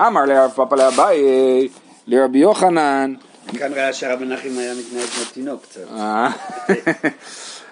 אמר 0.00 0.24
לרב 0.24 0.50
פאפא 0.50 0.74
לאביי, 0.74 1.22
לרבי 2.06 2.38
יוחנן, 2.38 3.14
כאן 3.58 3.72
ראה 3.72 3.92
שהרב 3.92 4.24
מנחם 4.24 4.48
היה 4.58 4.72
מתנהג 4.74 5.04
כמו 5.04 5.24
תינוק 5.32 5.62
קצת. 5.62 5.80
אה, 5.96 6.28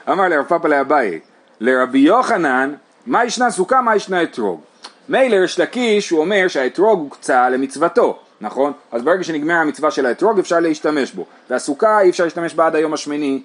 אמר 0.12 0.28
לרב 0.28 0.44
פאפא 0.44 0.66
לאביי, 0.68 1.20
לרבי 1.60 1.98
יוחנן, 1.98 2.74
מה 3.06 3.24
ישנה 3.24 3.50
סוכה, 3.50 3.82
מה 3.82 3.96
ישנה 3.96 4.22
אתרוג? 4.22 4.60
מילא 5.08 5.36
ריש 5.36 5.60
לקיש, 5.60 6.10
הוא 6.10 6.20
אומר 6.20 6.48
שהאתרוג 6.48 7.00
הוקצה 7.00 7.48
למצוותו, 7.48 8.18
נכון? 8.40 8.72
אז 8.92 9.02
ברגע 9.02 9.24
שנגמר 9.24 9.54
המצווה 9.54 9.90
של 9.90 10.06
האתרוג 10.06 10.38
אפשר 10.38 10.60
להשתמש 10.60 11.12
בו, 11.12 11.26
והסוכה 11.50 12.00
אי 12.00 12.10
אפשר 12.10 12.24
להשתמש 12.24 12.54
בה 12.54 12.66
עד 12.66 12.74
היום 12.74 12.94
השמיני, 12.94 13.42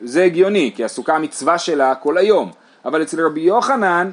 זה 0.00 0.24
הגיוני, 0.24 0.72
כי 0.76 0.84
הסוכה 0.84 1.16
המצווה 1.16 1.58
שלה 1.58 1.94
כל 1.94 2.18
היום, 2.18 2.50
אבל 2.84 3.02
אצל 3.02 3.26
רבי 3.26 3.40
יוחנן, 3.40 4.10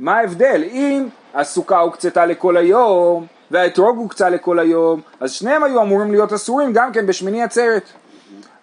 מה 0.00 0.18
ההבדל? 0.18 0.62
אם 0.72 1.08
הסוכה 1.34 1.78
הוקצתה 1.78 2.26
לכל 2.26 2.56
היום, 2.56 3.26
והאתרוג 3.50 3.96
הוקצה 3.96 4.28
לכל 4.28 4.58
היום, 4.58 5.00
אז 5.20 5.32
שניהם 5.32 5.64
היו 5.64 5.82
אמורים 5.82 6.10
להיות 6.10 6.32
אסורים 6.32 6.72
גם 6.72 6.92
כן 6.92 7.06
בשמיני 7.06 7.42
עצרת. 7.42 7.82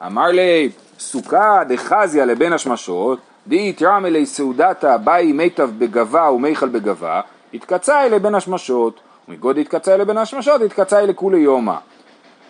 אמר 0.05 0.27
לי, 0.27 0.69
סוכה 0.99 1.61
דחזיה 1.69 2.25
לבין 2.25 2.53
השמשות, 2.53 3.19
די 3.47 3.73
תרם 3.73 4.05
אלי 4.05 4.25
סעודתה 4.25 4.97
באי 4.97 5.31
מיטב 5.31 5.69
בגבה 5.77 6.31
ומיכל 6.31 6.69
בגבה, 6.69 7.21
התקצאי 7.53 8.09
לבין 8.09 8.35
השמשות, 8.35 8.99
ומגוד 9.27 9.57
התקצאי 9.57 9.97
לבין 9.97 10.17
השמשות, 10.17 10.61
התקצאי 10.61 11.07
לכולי 11.07 11.39
יומא. 11.39 11.75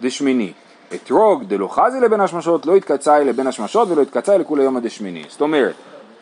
דשמיני. 0.01 0.53
אתרוג 0.95 1.43
דלא 1.43 1.67
חזי 1.67 1.99
לבין 1.99 2.21
השמשות, 2.21 2.65
לא 2.65 2.75
התקצאי 2.75 3.25
לבין 3.25 3.47
השמשות 3.47 3.89
ולא 3.91 4.01
התקצאי 4.01 4.37
לכולי 4.37 4.63
יומא 4.63 4.79
דשמיני. 4.79 5.23
זאת 5.29 5.41
אומרת, 5.41 5.73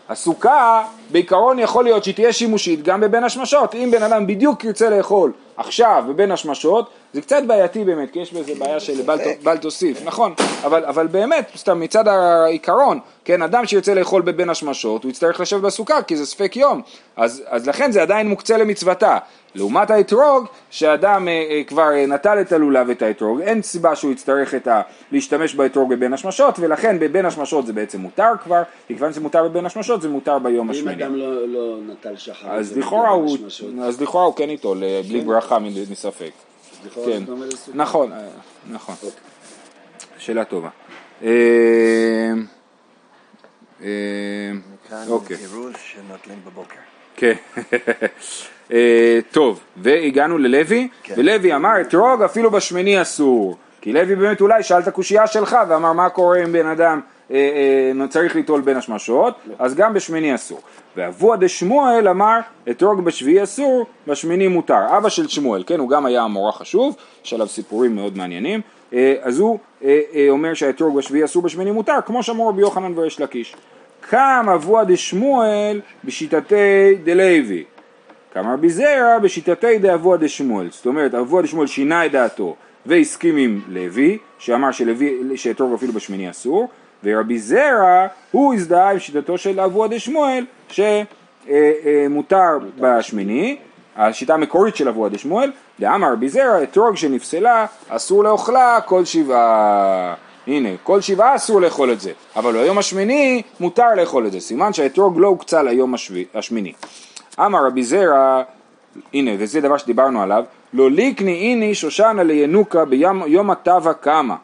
הסוכה 0.10 0.84
בעיקרון 1.12 1.60
יכול 1.60 1.84
להיות 1.84 2.04
שהיא 2.04 2.16
תהיה 2.16 2.34
שימושית 2.34 2.84
גם 2.84 3.02
בבין 3.02 3.24
השמשות, 3.24 3.76
אם 3.76 3.90
בן 3.92 4.04
אדם 4.04 4.28
בדיוק 4.28 4.64
ירצה 4.64 4.90
לאכול 4.90 5.32
עכשיו 5.58 6.04
בבין 6.08 6.32
השמשות, 6.32 6.90
זה 7.14 7.22
קצת 7.22 7.44
בעייתי 7.48 7.84
באמת, 7.84 8.12
כי 8.12 8.20
יש 8.20 8.34
בזה 8.34 8.54
בעיה 8.60 8.80
של 8.80 9.02
בל, 9.02 9.18
בל 9.44 9.58
תוסיף, 9.58 10.06
נכון, 10.06 10.34
אבל, 10.64 10.86
אבל 10.86 11.08
באמת, 11.08 11.52
סתם 11.56 11.80
מצד 11.80 12.08
העיקרון, 12.08 13.00
כן, 13.26 13.42
אדם 13.42 13.66
שירצה 13.66 13.94
לאכול 13.94 14.22
בבין 14.22 14.50
השמשות, 14.50 15.04
הוא 15.04 15.10
יצטרך 15.10 15.40
לשבת 15.40 15.62
בסוכה 15.62 16.02
כי 16.02 16.18
זה 16.18 16.26
ספק 16.26 16.56
יום, 16.56 16.82
אז, 17.16 17.44
אז 17.48 17.68
לכן 17.68 17.92
זה 17.92 18.02
עדיין 18.02 18.28
מוקצה 18.28 18.58
למצוותה. 18.58 19.18
לעומת 19.56 19.92
האתרוג, 19.92 20.46
שאדם 20.70 21.28
אה, 21.28 21.34
אה, 21.34 21.64
כבר 21.64 21.92
אה, 21.94 22.06
נטל 22.06 22.42
את 22.42 22.52
הלולב 22.52 22.88
ואת 22.90 23.02
האתרוג, 23.02 23.42
אין 23.42 23.62
סיבה 23.62 23.96
שהוא 23.96 24.12
יצטרך 24.12 24.56
את 24.56 24.68
ה, 24.68 24.82
להשתמש 25.12 25.56
באתרוג 25.56 25.90
בבין 25.90 26.14
השמשות, 26.14 26.60
ולכן 26.60 27.00
בבין 27.00 27.26
השמשות 27.26 27.66
זה 27.66 27.74
בעצם 27.74 28.02
מותר 28.02 28.32
כבר, 28.44 28.64
מכיוון 28.90 29.12
שזה 29.12 29.22
מותר 29.22 29.48
בבין 29.48 29.66
השמשות 29.66 30.02
זה 30.02 30.10
מותר 30.10 30.40
ביום 30.40 30.68
אם 30.68 30.72
השמיני. 30.72 31.04
אדם 31.04 31.16
לא, 31.16 31.48
לא 31.48 31.78
נטל 31.88 32.18
שחר, 32.18 32.52
אז 32.52 32.78
לכאורה 32.78 33.10
הוא, 33.10 33.36
בשמשות, 33.36 33.70
אז 33.84 34.02
לכאורה 34.02 34.26
הוא 34.26 34.36
כן 34.36 34.50
איתו, 34.50 34.76
בלי 35.10 35.22
ברכה 35.22 35.60
מספק. 35.92 36.32
אז 36.72 36.86
לכאורה 36.86 37.12
כן. 37.12 37.24
נכון, 37.74 38.12
אה, 38.12 38.18
נכון, 38.72 38.96
אוקיי. 39.04 39.20
שאלה 40.18 40.46
טובה. 40.46 40.70
אה, 41.24 41.30
אה, 43.82 43.88
כאן 44.90 45.04
אוקיי. 45.08 45.38
פירוש 45.38 45.76
שנוטלים 45.94 46.40
בבוקר. 46.46 46.80
כן. 47.16 47.34
אה, 48.72 49.20
טוב, 49.32 49.60
והגענו 49.78 50.38
ללוי, 50.38 50.88
כן. 51.04 51.14
ולוי 51.18 51.56
אמר 51.56 51.82
אתרוג 51.82 52.22
אפילו 52.22 52.52
בשמיני 52.52 53.02
אסור. 53.02 53.58
כי 53.82 53.94
לוי 53.94 54.16
באמת 54.16 54.42
אולי 54.42 54.64
שאל 54.64 54.80
את 54.80 54.88
הקושייה 54.88 55.28
שלך 55.28 55.58
ואמר 55.70 55.94
מה 55.94 56.10
קורה 56.10 56.44
אם 56.44 56.52
בן 56.52 56.66
אדם 56.66 57.00
אה, 57.32 57.36
אה, 58.02 58.08
צריך 58.08 58.36
ליטול 58.36 58.62
בין 58.62 58.78
השמשות, 58.78 59.36
אז 59.60 59.76
גם 59.76 59.94
בשמיני 59.94 60.36
אסור. 60.36 60.62
ואבוה 60.96 61.38
דשמואל 61.38 62.08
אמר 62.08 62.40
אתרוג 62.70 63.02
בשביעי 63.02 63.44
אסור, 63.44 63.86
בשמיני 64.08 64.48
מותר. 64.48 64.98
אבא 64.98 65.10
של 65.10 65.28
שמואל, 65.28 65.64
כן, 65.68 65.80
הוא 65.80 65.90
גם 65.90 66.06
היה 66.06 66.22
המורה 66.22 66.52
חשוב, 66.52 66.96
יש 67.26 67.34
עליו 67.34 67.48
סיפורים 67.48 67.96
מאוד 67.96 68.18
מעניינים, 68.18 68.62
אה, 68.94 69.14
אז 69.22 69.40
הוא 69.40 69.60
אה, 69.84 70.00
אה, 70.16 70.28
אומר 70.30 70.54
שהאתרוג 70.54 70.98
בשביעי 70.98 71.26
אסור, 71.26 71.44
בשמיני 71.44 71.72
מותר, 71.72 71.98
כמו 72.06 72.24
שאמרו 72.24 72.48
רבי 72.48 72.62
יוחנן 72.62 72.92
וריש 72.96 73.20
לקיש. 73.22 73.56
קם 74.10 74.46
אבוה 74.54 74.84
דשמואל 74.84 75.82
בשיטתי 76.04 76.96
דלוי. 77.04 77.64
קם 78.38 78.50
רבי 78.50 78.70
זרע 78.70 79.20
בשיטתי 79.20 79.78
דאבוה 79.78 80.18
דשמואל, 80.18 80.68
זאת 80.72 80.86
אומרת 80.86 81.14
אבוה 81.16 81.42
דשמואל 81.42 81.68
שינה 81.68 82.06
את 82.06 82.12
דעתו 82.12 82.56
והסכים 82.86 83.38
עם 83.38 83.62
לוי, 83.68 84.18
שאמר 84.40 84.72
שלוי, 84.72 85.38
שאתרוג 85.38 85.74
אפילו 85.74 85.94
בשמיני 85.94 86.30
אסור, 86.30 86.70
ורבי 87.04 87.40
זרע 87.40 88.08
הוא 88.32 88.54
הזדהה 88.54 88.92
עם 88.92 89.00
שיטתו 89.00 89.38
של 89.38 89.60
אבוה 89.60 89.88
דשמואל 89.88 90.46
שמותר 90.70 92.58
בשמיני, 92.80 93.58
השיטה 93.96 94.34
המקורית 94.34 94.76
של 94.76 94.88
אבוה 94.88 95.10
דשמואל, 95.10 95.52
דאמר 95.80 96.12
רבי 96.12 96.30
זרע 96.30 96.64
אתרוג 96.64 96.96
שנפסלה 96.96 97.66
אסור 97.90 98.24
לאוכלה 98.24 98.80
כל 98.86 99.06
שבעה. 99.06 100.14
הנה, 100.48 100.70
כל 100.84 101.02
שבעה 101.02 101.36
אסור 101.36 101.62
לאכול 101.62 101.92
את 101.92 102.00
זה, 102.00 102.12
אבל 102.36 102.52
ביום 102.52 102.78
השמיני 102.78 103.42
מותר 103.60 103.96
לאכול 103.96 104.28
את 104.28 104.32
זה, 104.32 104.40
סימן 104.40 104.74
שהאתרוג 104.74 105.20
לא 105.20 105.28
הוקצה 105.28 105.64
ליום 105.64 105.94
השמיני. 106.34 106.74
אמר 107.40 107.66
רבי 107.66 107.84
זרע, 107.84 108.44
הנה, 109.14 109.32
וזה 109.40 109.62
דבר 109.62 109.78
שדיברנו 109.78 110.22
עליו, 110.22 110.44
לא 110.74 110.92
ליקני 110.92 111.34
איני 111.34 111.76
שושנה 111.76 112.24
לינוקה 112.24 112.86
ביום 112.86 113.52
הטבה 113.52 113.94
קמה. 113.94 114.36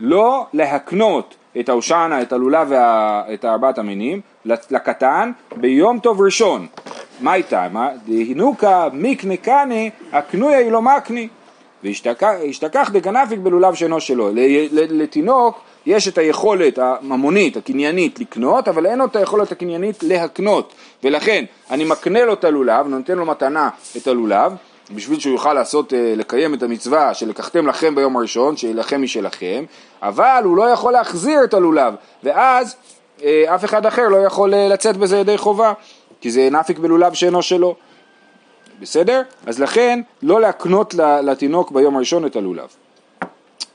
לא 0.00 0.46
להקנות 0.52 1.34
את 1.60 1.68
ההושענא, 1.68 2.22
את 2.22 2.32
הלולב 2.32 2.68
ואת 2.70 3.44
ארבעת 3.44 3.78
המינים 3.78 4.20
לקטן 4.44 5.32
ביום 5.56 5.98
טוב 5.98 6.20
ראשון. 6.20 6.66
מה? 7.20 7.32
מה? 7.72 7.88
דהינוקה 8.06 8.88
מיקנה 8.92 9.36
קני 9.36 9.90
הקנויה 10.12 10.58
היא 10.58 10.70
לא 10.70 10.82
מקני. 10.82 11.28
והשתכח 11.82 12.90
דגנפיק 12.92 13.38
בלולב 13.38 13.74
שאינו 13.74 14.00
שלו. 14.00 14.30
לתינוק 14.72 15.60
יש 15.86 16.08
את 16.08 16.18
היכולת 16.18 16.78
הממונית, 16.78 17.56
הקניינית, 17.56 18.20
לקנות, 18.20 18.68
אבל 18.68 18.86
אין 18.86 18.98
לו 18.98 19.04
את 19.04 19.16
היכולת 19.16 19.52
הקניינית 19.52 20.02
להקנות. 20.02 20.72
ולכן 21.04 21.44
אני 21.70 21.84
מקנה 21.84 22.24
לו 22.24 22.32
את 22.32 22.44
הלולב, 22.44 22.86
נותן 22.86 23.18
לו 23.18 23.26
מתנה 23.26 23.68
את 23.96 24.06
הלולב, 24.06 24.52
בשביל 24.90 25.20
שהוא 25.20 25.32
יוכל 25.32 25.54
לעשות, 25.54 25.94
אה, 25.94 26.14
לקיים 26.16 26.54
את 26.54 26.62
המצווה 26.62 27.14
של 27.14 27.28
לקחתם 27.28 27.66
לכם 27.66 27.94
ביום 27.94 28.16
הראשון, 28.16 28.56
שיילחם 28.56 29.02
משלכם, 29.02 29.64
אבל 30.02 30.42
הוא 30.44 30.56
לא 30.56 30.62
יכול 30.62 30.92
להחזיר 30.92 31.44
את 31.44 31.54
הלולב, 31.54 31.94
ואז 32.22 32.76
אה, 33.22 33.54
אף 33.54 33.64
אחד 33.64 33.86
אחר 33.86 34.08
לא 34.08 34.16
יכול 34.16 34.54
אה, 34.54 34.68
לצאת 34.68 34.96
בזה 34.96 35.18
ידי 35.18 35.38
חובה, 35.38 35.72
כי 36.20 36.30
זה 36.30 36.48
נפיק 36.50 36.78
בלולב 36.78 37.12
שאינו 37.12 37.42
שלו. 37.42 37.74
בסדר? 38.80 39.22
אז 39.46 39.60
לכן 39.60 40.00
לא 40.22 40.40
להקנות 40.40 40.94
לתינוק 41.22 41.70
ביום 41.70 41.96
הראשון 41.96 42.26
את 42.26 42.36
הלולב. 42.36 42.68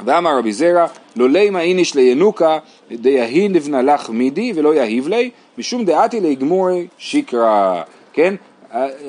ואמר 0.06 0.38
רבי 0.38 0.52
זרע, 0.52 0.86
לא 1.15 1.30
לימה 1.30 1.62
איניש 1.62 1.96
לינוקה 1.96 2.58
דיהין 2.92 3.54
לבנה 3.54 3.82
לך 3.82 4.10
מידי 4.10 4.54
ולא 4.56 4.76
יהיב 4.76 5.08
לי, 5.08 5.30
משום 5.58 5.86
דעתי 5.86 6.20
ליגמורי 6.20 6.88
שקרא, 6.98 7.82
כן? 8.13 8.36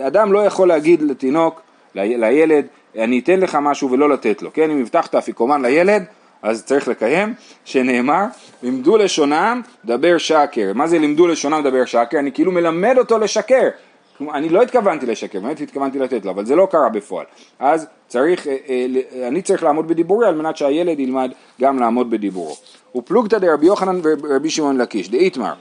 אדם 0.06 0.32
לא 0.32 0.38
יכול 0.38 0.68
להגיד 0.68 1.02
לתינוק, 1.02 1.60
לילד, 1.94 2.66
אני 2.98 3.18
אתן 3.18 3.40
לך 3.40 3.58
משהו 3.62 3.90
ולא 3.90 4.08
לתת 4.08 4.42
לו, 4.42 4.52
כן? 4.52 4.70
אם 4.70 4.80
הבטחת 4.80 5.14
אפיקומן 5.14 5.62
לילד, 5.62 6.04
אז 6.42 6.64
צריך 6.64 6.88
לקיים, 6.88 7.34
שנאמר, 7.64 8.24
לימדו 8.62 8.96
לשונם 8.96 9.62
דבר 9.84 10.18
שקר. 10.18 10.72
מה 10.74 10.86
זה 10.86 10.98
לימדו 10.98 11.26
לשונם 11.26 11.60
דבר 11.64 11.84
שקר? 11.84 12.18
אני 12.18 12.32
כאילו 12.32 12.52
מלמד 12.52 12.94
אותו 12.98 13.18
לשקר. 13.18 13.68
אני 14.34 14.48
לא 14.48 14.62
התכוונתי 14.62 15.06
לשקר, 15.06 15.40
באמת 15.40 15.60
התכוונתי 15.60 15.98
לתת 15.98 16.24
לו, 16.24 16.30
אבל 16.30 16.44
זה 16.44 16.56
לא 16.56 16.68
קרה 16.70 16.88
בפועל. 16.88 17.26
אז 17.58 17.86
צריך, 18.08 18.46
אה, 18.46 18.56
אה, 18.68 19.28
אני 19.28 19.42
צריך 19.42 19.62
לעמוד 19.62 19.88
בדיבורי 19.88 20.26
על 20.26 20.34
מנת 20.34 20.56
שהילד 20.56 21.00
ילמד 21.00 21.30
גם 21.60 21.78
לעמוד 21.78 22.10
בדיבורו. 22.10 22.56
ופלוגתא 22.96 23.38
דרבי 23.38 23.66
יוחנן 23.66 24.00
ורבי 24.02 24.50
שמעון 24.50 24.78
לקיש, 24.78 25.08
דאיתמר, 25.08 25.52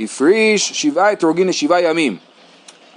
הפריש 0.00 0.82
שבעה 0.82 1.12
אתרוגין 1.12 1.48
לשבעה 1.48 1.82
ימים. 1.82 2.16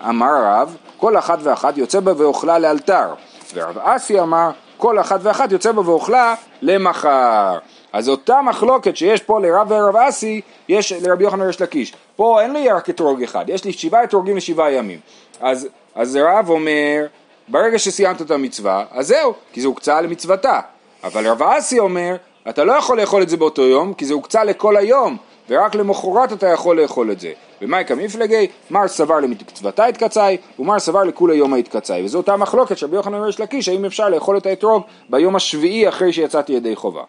אמר 0.09 0.25
הרב, 0.25 0.77
כל 0.97 1.17
אחת 1.17 1.39
ואחת 1.43 1.77
יוצא 1.77 1.99
בה 1.99 2.13
ואוכלה 2.17 2.59
לאלתר. 2.59 3.13
ורב 3.53 3.77
אסי 3.77 4.19
אמר, 4.19 4.51
כל 4.77 4.99
אחת 4.99 5.19
ואחת 5.23 5.51
יוצא 5.51 5.71
בה 5.71 5.81
ואוכלה 5.81 6.35
למחר. 6.61 7.57
אז 7.93 8.09
אותה 8.09 8.41
מחלוקת 8.41 8.97
שיש 8.97 9.21
פה 9.21 9.39
לרב 9.39 9.71
ורב 9.71 9.95
אסי, 9.95 10.41
יש 10.69 10.91
לרבי 10.91 11.23
יוחנן 11.23 11.41
וריש 11.41 11.61
לקיש. 11.61 11.93
פה 12.15 12.41
אין 12.41 12.53
לי 12.53 12.69
רק 12.69 12.89
אתרוג 12.89 13.23
אחד, 13.23 13.45
יש 13.47 13.65
לי 13.65 13.73
שבעה 13.73 14.03
אתרוגים 14.03 14.37
לשבעה 14.37 14.71
ימים. 14.71 14.99
אז, 15.41 15.67
אז 15.95 16.19
רב 16.21 16.49
אומר, 16.49 17.05
ברגע 17.47 17.79
שסיימת 17.79 18.21
את 18.21 18.31
המצווה, 18.31 18.85
אז 18.91 19.07
זהו, 19.07 19.33
כי 19.53 19.61
זה 19.61 19.67
הוקצה 19.67 20.01
למצוותה. 20.01 20.59
אבל 21.03 21.27
רב 21.27 21.43
אסי 21.43 21.79
אומר, 21.79 22.15
אתה 22.49 22.63
לא 22.63 22.73
יכול 22.73 23.01
לאכול 23.01 23.21
את 23.21 23.29
זה 23.29 23.37
באותו 23.37 23.61
יום, 23.61 23.93
כי 23.93 24.05
זה 24.05 24.13
הוקצה 24.13 24.43
לכל 24.43 24.77
היום, 24.77 25.17
ורק 25.49 25.75
למחרת 25.75 26.33
אתה 26.33 26.47
יכול 26.47 26.81
לאכול 26.81 27.11
את 27.11 27.19
זה. 27.19 27.31
ומייקה 27.61 27.95
מפלגי, 27.95 28.47
מר 28.71 28.87
סבר 28.87 29.19
למצוותה 29.19 29.85
התקצאי, 29.85 30.37
ומר 30.59 30.79
סבר 30.79 31.03
לכולי 31.03 31.35
יומא 31.35 31.55
התקצאי. 31.55 32.03
וזו 32.03 32.17
אותה 32.17 32.37
מחלוקת 32.37 32.77
של 32.77 32.85
רבי 32.85 32.95
יוחנן 32.95 33.15
וריש 33.15 33.39
לקיש, 33.39 33.69
האם 33.69 33.85
אפשר 33.85 34.09
לאכול 34.09 34.37
את 34.37 34.45
האתרוג 34.45 34.83
ביום 35.09 35.35
השביעי 35.35 35.89
אחרי 35.89 36.13
שיצאתי 36.13 36.53
ידי 36.53 36.75
חובה. 36.75 37.03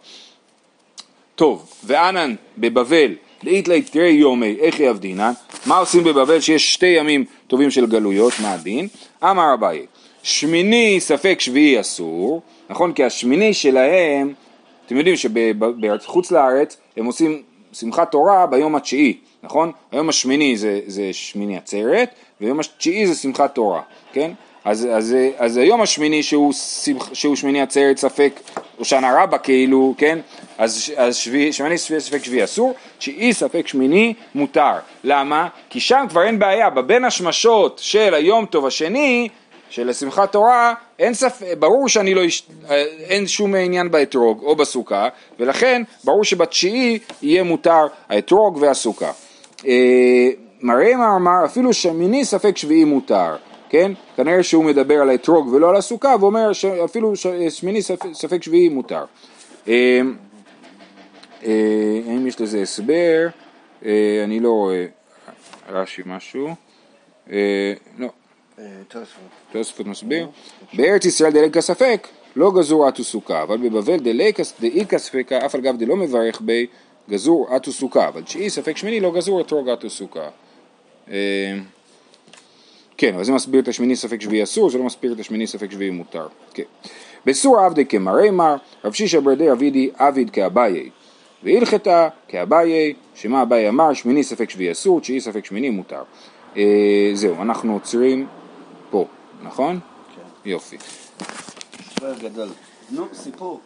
טוב, 1.35 1.73
ואנן 1.85 2.35
בבבל, 2.59 3.15
דאית 3.45 3.69
לה 3.69 3.83
תראה 3.83 4.09
יומי, 4.09 4.57
איך 4.61 4.81
יעבדינן? 4.81 5.33
מה 5.67 5.79
עושים 5.79 6.05
בבבל 6.05 6.41
שיש 6.41 6.75
שתי 6.75 6.87
ימים 6.87 7.25
טובים 7.47 7.71
של 7.71 7.87
גלויות, 7.87 8.33
מה 8.43 8.53
הדין? 8.53 8.89
אמר 9.23 9.55
אביי, 9.55 9.87
שמיני 10.23 11.01
ספק 11.01 11.37
שביעי 11.41 11.81
אסור, 11.81 12.43
נכון? 12.71 12.93
כי 12.93 13.05
השמיני 13.05 13.55
שלהם, 13.55 14.33
אתם 14.87 14.97
יודעים 14.97 15.17
שבחוץ 15.17 16.31
לארץ 16.31 16.77
הם 16.97 17.05
עושים 17.05 17.43
שמחת 17.73 18.11
תורה 18.11 18.47
ביום 18.47 18.75
התשיעי, 18.75 19.17
נכון? 19.43 19.73
היום 19.93 20.09
השמיני 20.09 20.57
זה, 20.57 20.81
זה 20.87 21.13
שמיני 21.13 21.57
עצרת, 21.57 22.15
ויום 22.41 22.61
התשיעי 22.61 23.07
זה 23.07 23.15
שמחת 23.15 23.55
תורה, 23.55 23.81
כן? 24.13 24.31
אז, 24.65 24.89
אז, 24.93 25.17
אז 25.39 25.57
היום 25.57 25.81
השמיני 25.81 26.23
שהוא, 26.23 26.53
שהוא 27.13 27.37
שמיני 27.37 27.63
עצרת 27.63 27.97
ספק 27.97 28.41
הושענא 28.79 29.23
רבה 29.23 29.39
כאילו, 29.39 29.95
כן? 29.99 30.19
אז, 30.59 30.93
אז 30.97 31.17
שביעי, 31.17 31.53
שמיני 31.53 31.79
ספק 31.79 32.25
שביעי 32.25 32.45
אסור, 32.45 32.75
תשיעי 32.99 33.33
ספק 33.33 33.67
שמיני 33.67 34.15
מותר. 34.35 34.73
למה? 35.05 35.49
כי 35.71 35.81
שם 35.81 36.05
כבר 36.09 36.23
אין 36.23 36.39
בעיה, 36.39 36.71
בבין 36.71 37.05
השמשות 37.05 37.81
של 37.83 38.15
היום 38.15 38.47
טוב 38.47 38.67
השני, 38.67 39.29
של 39.71 39.93
שמחת 39.93 40.33
תורה, 40.33 40.75
אין 40.99 41.15
ספק, 41.15 41.47
ברור 41.59 41.89
שאני 41.89 42.15
לא, 42.15 42.27
אש- 42.27 42.43
אין 43.09 43.27
שום 43.27 43.55
עניין 43.55 43.91
באתרוג 43.91 44.43
או 44.43 44.57
בסוכה, 44.57 45.09
ולכן 45.39 45.83
ברור 46.05 46.25
שבתשיעי 46.25 46.99
יהיה 47.23 47.43
מותר 47.43 47.87
האתרוג 48.09 48.57
והסוכה. 48.61 49.11
אה, 49.67 49.73
מראה 50.61 50.95
אמר 51.17 51.45
אפילו 51.45 51.73
שמיני 51.73 52.25
ספק 52.25 52.57
שביעי 52.57 52.85
מותר, 52.85 53.37
כן? 53.73 53.93
כנראה 54.17 54.43
שהוא 54.43 54.65
מדבר 54.65 54.95
על 54.95 55.11
האתרוג 55.11 55.49
ולא 55.49 55.71
על 55.71 55.77
הסוכה, 55.77 56.15
ואומר 56.21 56.53
שאפילו 56.53 57.13
שמיני 57.49 57.83
ספק, 57.83 58.07
ספק 58.13 58.43
שביעי 58.43 58.69
מותר. 58.69 59.05
אה, 59.69 60.01
אה, 61.45 62.01
האם 62.09 62.27
יש 62.27 62.41
לזה 62.41 62.63
הסבר? 62.63 63.27
אה, 63.85 64.21
אני 64.25 64.41
לא 64.41 64.51
רואה. 64.51 64.87
רש"י 65.69 66.03
משהו. 66.07 66.49
אה, 67.31 67.73
לא, 67.99 68.09
אה, 68.59 68.65
תוספות. 69.53 69.87
מסביר. 69.87 70.29
בארץ 70.73 71.05
ישראל 71.05 71.33
דליקה 71.33 71.61
ספק, 71.61 72.09
לא 72.37 72.51
גזור 72.51 72.89
אטו 72.89 73.05
סוכה, 73.05 73.43
אבל 73.43 73.57
בבבל 73.57 73.99
דאיקה 74.61 74.99
ספקה, 74.99 75.47
אף 75.47 75.55
על 75.55 75.61
גב 75.61 75.77
דלא 75.79 75.97
מברך 75.97 76.41
בי, 76.41 76.67
גזור 77.11 77.57
אטו 77.57 77.73
סוכה, 77.73 78.09
אבל 78.09 78.23
תשיעי 78.23 78.51
ספק 78.51 78.77
שמיני 78.77 79.01
לא 79.01 79.13
גזור 79.13 79.41
אתרוג 79.41 79.69
אטו 79.69 79.91
סוכה. 79.91 80.29
כן, 83.03 83.15
אבל 83.15 83.25
זה 83.25 83.33
מסביר 83.33 83.61
את 83.61 83.69
השמיני 83.69 83.97
ספק 83.97 84.21
שביעי 84.21 84.43
אסור, 84.43 84.71
זה 84.71 84.79
לא 84.79 84.85
מסביר 84.85 85.13
את 85.13 85.21
השמיני 85.21 85.47
ספק 85.47 85.71
שביעי 85.71 85.91
מותר. 85.91 86.27
כן. 86.55 86.63
בסור 87.27 87.61
עבדי 87.61 87.87
כמרי 87.87 88.31
מר, 88.31 88.57
רב 88.85 88.93
שישא 88.93 89.21
ברדי 89.21 89.53
אבידי 89.53 89.91
עביד 89.97 90.31
כאביי. 90.31 90.91
והלכתה 91.43 92.09
כאביי, 92.29 92.95
שמה 93.15 93.43
אביי 93.43 93.69
אמר, 93.69 93.93
שמיני 93.95 94.23
ספק 94.23 94.51
שביעי 94.51 94.73
אסור, 94.73 95.01
תשיעי 95.01 95.21
ספק 95.21 95.45
שמיני 95.45 95.71
מותר. 95.71 96.03
אה, 96.57 97.11
זהו, 97.15 97.43
אנחנו 97.43 97.73
עוצרים 97.73 98.27
פה, 98.91 99.07
נכון? 99.43 99.81
כן. 100.17 100.51
יופי. 100.51 100.77
גדול. 102.01 102.49
נו, 102.91 103.07
סיפור. 103.13 103.61